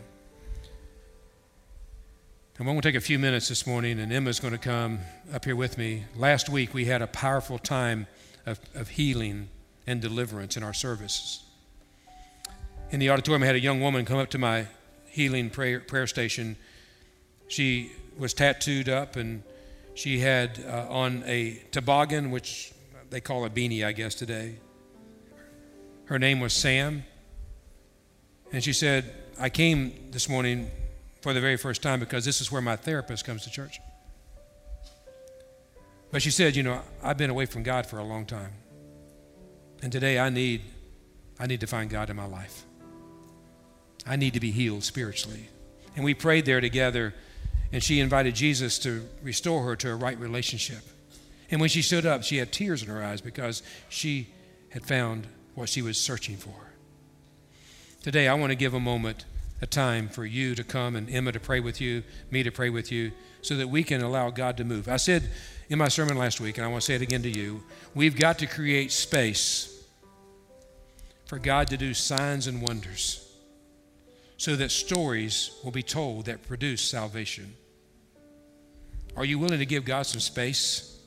And 2.57 2.67
we're 2.67 2.73
going 2.73 2.81
to 2.81 2.89
take 2.89 2.97
a 2.97 3.01
few 3.01 3.17
minutes 3.17 3.47
this 3.47 3.65
morning, 3.65 3.97
and 3.99 4.11
Emma's 4.11 4.39
going 4.39 4.51
to 4.51 4.59
come 4.59 4.99
up 5.33 5.45
here 5.45 5.55
with 5.55 5.77
me. 5.77 6.03
Last 6.15 6.49
week, 6.49 6.73
we 6.73 6.85
had 6.85 7.01
a 7.01 7.07
powerful 7.07 7.57
time 7.57 8.07
of, 8.45 8.59
of 8.75 8.89
healing 8.89 9.47
and 9.87 10.01
deliverance 10.01 10.57
in 10.57 10.61
our 10.61 10.73
services. 10.73 11.43
In 12.91 12.99
the 12.99 13.09
auditorium, 13.09 13.41
I 13.41 13.45
had 13.45 13.55
a 13.55 13.61
young 13.61 13.79
woman 13.79 14.03
come 14.03 14.17
up 14.17 14.29
to 14.31 14.37
my 14.37 14.67
healing 15.07 15.49
prayer, 15.49 15.79
prayer 15.79 16.05
station. 16.07 16.57
She 17.47 17.93
was 18.17 18.33
tattooed 18.33 18.89
up, 18.89 19.15
and 19.15 19.43
she 19.95 20.19
had 20.19 20.63
uh, 20.67 20.87
on 20.89 21.23
a 21.25 21.63
toboggan, 21.71 22.31
which 22.31 22.73
they 23.09 23.21
call 23.21 23.45
a 23.45 23.49
beanie, 23.49 23.85
I 23.85 23.93
guess, 23.93 24.13
today. 24.13 24.57
Her 26.05 26.19
name 26.19 26.41
was 26.41 26.51
Sam. 26.51 27.05
And 28.51 28.61
she 28.61 28.73
said, 28.73 29.15
I 29.39 29.49
came 29.49 30.11
this 30.11 30.27
morning 30.27 30.69
for 31.21 31.33
the 31.33 31.41
very 31.41 31.57
first 31.57 31.81
time 31.81 31.99
because 31.99 32.25
this 32.25 32.41
is 32.41 32.51
where 32.51 32.61
my 32.61 32.75
therapist 32.75 33.25
comes 33.25 33.43
to 33.43 33.51
church. 33.51 33.79
But 36.11 36.21
she 36.21 36.31
said, 36.31 36.55
You 36.55 36.63
know, 36.63 36.81
I've 37.01 37.17
been 37.17 37.29
away 37.29 37.45
from 37.45 37.63
God 37.63 37.85
for 37.85 37.99
a 37.99 38.03
long 38.03 38.25
time. 38.25 38.51
And 39.81 39.91
today 39.91 40.19
I 40.19 40.29
need, 40.29 40.61
I 41.39 41.47
need 41.47 41.61
to 41.61 41.67
find 41.67 41.89
God 41.89 42.09
in 42.09 42.15
my 42.15 42.25
life. 42.25 42.65
I 44.05 44.15
need 44.15 44.33
to 44.33 44.39
be 44.39 44.51
healed 44.51 44.83
spiritually. 44.83 45.49
And 45.95 46.05
we 46.05 46.13
prayed 46.13 46.45
there 46.45 46.61
together, 46.61 47.13
and 47.71 47.83
she 47.83 47.99
invited 47.99 48.35
Jesus 48.35 48.79
to 48.79 49.07
restore 49.21 49.63
her 49.63 49.75
to 49.77 49.91
a 49.91 49.95
right 49.95 50.19
relationship. 50.19 50.81
And 51.49 51.59
when 51.59 51.69
she 51.69 51.81
stood 51.81 52.05
up, 52.05 52.23
she 52.23 52.37
had 52.37 52.51
tears 52.51 52.81
in 52.81 52.89
her 52.89 53.03
eyes 53.03 53.21
because 53.21 53.61
she 53.89 54.29
had 54.69 54.85
found 54.85 55.27
what 55.53 55.69
she 55.69 55.81
was 55.81 55.99
searching 55.99 56.37
for. 56.37 56.55
Today, 58.01 58.27
I 58.27 58.33
want 58.33 58.51
to 58.51 58.55
give 58.55 58.73
a 58.73 58.79
moment, 58.79 59.25
a 59.61 59.67
time 59.67 60.09
for 60.09 60.25
you 60.25 60.55
to 60.55 60.63
come 60.63 60.95
and 60.95 61.09
Emma 61.09 61.31
to 61.31 61.39
pray 61.39 61.59
with 61.59 61.79
you, 61.79 62.03
me 62.31 62.43
to 62.43 62.51
pray 62.51 62.69
with 62.69 62.91
you, 62.91 63.11
so 63.41 63.55
that 63.55 63.67
we 63.67 63.83
can 63.83 64.01
allow 64.01 64.29
God 64.29 64.57
to 64.57 64.63
move. 64.63 64.87
I 64.87 64.97
said 64.97 65.29
in 65.69 65.77
my 65.77 65.87
sermon 65.87 66.17
last 66.17 66.41
week, 66.41 66.57
and 66.57 66.65
I 66.65 66.69
want 66.69 66.81
to 66.81 66.85
say 66.85 66.95
it 66.95 67.01
again 67.01 67.23
to 67.23 67.29
you 67.29 67.63
we've 67.93 68.15
got 68.15 68.39
to 68.39 68.47
create 68.47 68.91
space 68.91 69.85
for 71.25 71.39
God 71.39 71.67
to 71.67 71.77
do 71.77 71.93
signs 71.93 72.47
and 72.47 72.61
wonders 72.61 73.27
so 74.37 74.55
that 74.55 74.71
stories 74.71 75.51
will 75.63 75.71
be 75.71 75.83
told 75.83 76.25
that 76.25 76.45
produce 76.47 76.81
salvation. 76.81 77.53
Are 79.15 79.23
you 79.23 79.37
willing 79.37 79.59
to 79.59 79.65
give 79.65 79.85
God 79.85 80.03
some 80.07 80.19
space 80.19 80.99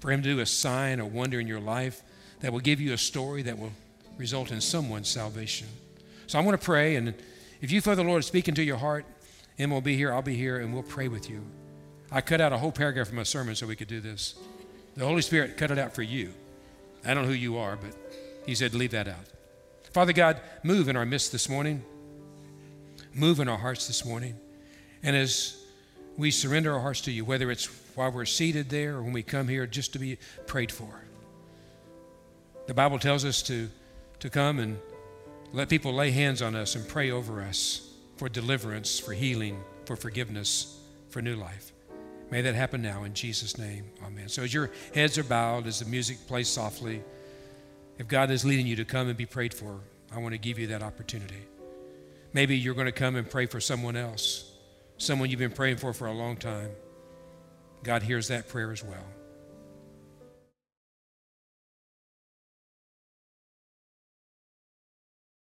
for 0.00 0.10
Him 0.12 0.22
to 0.22 0.34
do 0.34 0.40
a 0.40 0.46
sign, 0.46 1.00
a 1.00 1.06
wonder 1.06 1.40
in 1.40 1.46
your 1.46 1.60
life 1.60 2.02
that 2.40 2.52
will 2.52 2.60
give 2.60 2.80
you 2.80 2.92
a 2.92 2.98
story 2.98 3.42
that 3.42 3.58
will 3.58 3.72
result 4.18 4.52
in 4.52 4.60
someone's 4.60 5.08
salvation? 5.08 5.66
So 6.26 6.38
I'm 6.38 6.44
going 6.44 6.58
to 6.58 6.64
pray, 6.64 6.96
and 6.96 7.14
if 7.60 7.70
you 7.70 7.80
feel 7.80 7.96
the 7.96 8.04
Lord 8.04 8.24
speaking 8.24 8.54
to 8.54 8.62
your 8.62 8.76
heart, 8.76 9.04
Emma 9.58 9.74
will 9.74 9.80
be 9.80 9.96
here, 9.96 10.12
I'll 10.12 10.22
be 10.22 10.36
here, 10.36 10.58
and 10.58 10.72
we'll 10.72 10.82
pray 10.82 11.08
with 11.08 11.28
you. 11.28 11.44
I 12.10 12.20
cut 12.20 12.40
out 12.40 12.52
a 12.52 12.58
whole 12.58 12.72
paragraph 12.72 13.08
from 13.08 13.16
my 13.16 13.22
sermon 13.22 13.54
so 13.54 13.66
we 13.66 13.76
could 13.76 13.88
do 13.88 14.00
this. 14.00 14.34
The 14.96 15.04
Holy 15.04 15.22
Spirit 15.22 15.56
cut 15.56 15.70
it 15.70 15.78
out 15.78 15.94
for 15.94 16.02
you. 16.02 16.32
I 17.04 17.14
don't 17.14 17.24
know 17.24 17.30
who 17.30 17.34
you 17.34 17.58
are, 17.58 17.76
but 17.76 17.94
He 18.46 18.54
said, 18.54 18.74
leave 18.74 18.92
that 18.92 19.08
out. 19.08 19.24
Father 19.92 20.12
God, 20.12 20.40
move 20.62 20.88
in 20.88 20.96
our 20.96 21.06
midst 21.06 21.32
this 21.32 21.48
morning. 21.48 21.84
Move 23.14 23.40
in 23.40 23.48
our 23.48 23.58
hearts 23.58 23.86
this 23.86 24.04
morning. 24.04 24.36
And 25.02 25.16
as 25.16 25.56
we 26.16 26.30
surrender 26.30 26.74
our 26.74 26.80
hearts 26.80 27.00
to 27.02 27.12
you, 27.12 27.24
whether 27.24 27.50
it's 27.50 27.66
while 27.94 28.12
we're 28.12 28.24
seated 28.24 28.68
there 28.68 28.96
or 28.96 29.02
when 29.02 29.12
we 29.12 29.24
come 29.24 29.48
here 29.48 29.66
just 29.66 29.92
to 29.92 29.98
be 29.98 30.18
prayed 30.46 30.70
for. 30.70 31.02
The 32.66 32.74
Bible 32.74 33.00
tells 33.00 33.24
us 33.24 33.42
to, 33.42 33.68
to 34.20 34.30
come 34.30 34.60
and 34.60 34.78
let 35.52 35.68
people 35.68 35.92
lay 35.92 36.10
hands 36.10 36.42
on 36.42 36.54
us 36.54 36.74
and 36.74 36.86
pray 36.86 37.10
over 37.10 37.40
us 37.42 37.90
for 38.16 38.28
deliverance, 38.28 38.98
for 38.98 39.12
healing, 39.12 39.62
for 39.86 39.96
forgiveness, 39.96 40.78
for 41.08 41.22
new 41.22 41.36
life. 41.36 41.72
May 42.30 42.42
that 42.42 42.54
happen 42.54 42.82
now 42.82 43.04
in 43.04 43.14
Jesus' 43.14 43.56
name. 43.56 43.84
Amen. 44.04 44.28
So 44.28 44.42
as 44.42 44.52
your 44.52 44.70
heads 44.94 45.16
are 45.16 45.24
bowed, 45.24 45.66
as 45.66 45.78
the 45.78 45.86
music 45.86 46.18
plays 46.26 46.48
softly, 46.48 47.02
if 47.98 48.06
God 48.06 48.30
is 48.30 48.44
leading 48.44 48.66
you 48.66 48.76
to 48.76 48.84
come 48.84 49.08
and 49.08 49.16
be 49.16 49.26
prayed 49.26 49.54
for, 49.54 49.80
I 50.12 50.18
want 50.18 50.32
to 50.32 50.38
give 50.38 50.58
you 50.58 50.66
that 50.68 50.82
opportunity. 50.82 51.46
Maybe 52.32 52.56
you're 52.56 52.74
going 52.74 52.86
to 52.86 52.92
come 52.92 53.16
and 53.16 53.28
pray 53.28 53.46
for 53.46 53.60
someone 53.60 53.96
else, 53.96 54.52
someone 54.98 55.30
you've 55.30 55.38
been 55.38 55.50
praying 55.50 55.78
for 55.78 55.92
for 55.94 56.06
a 56.06 56.12
long 56.12 56.36
time. 56.36 56.70
God 57.82 58.02
hears 58.02 58.28
that 58.28 58.48
prayer 58.48 58.70
as 58.72 58.84
well. 58.84 59.04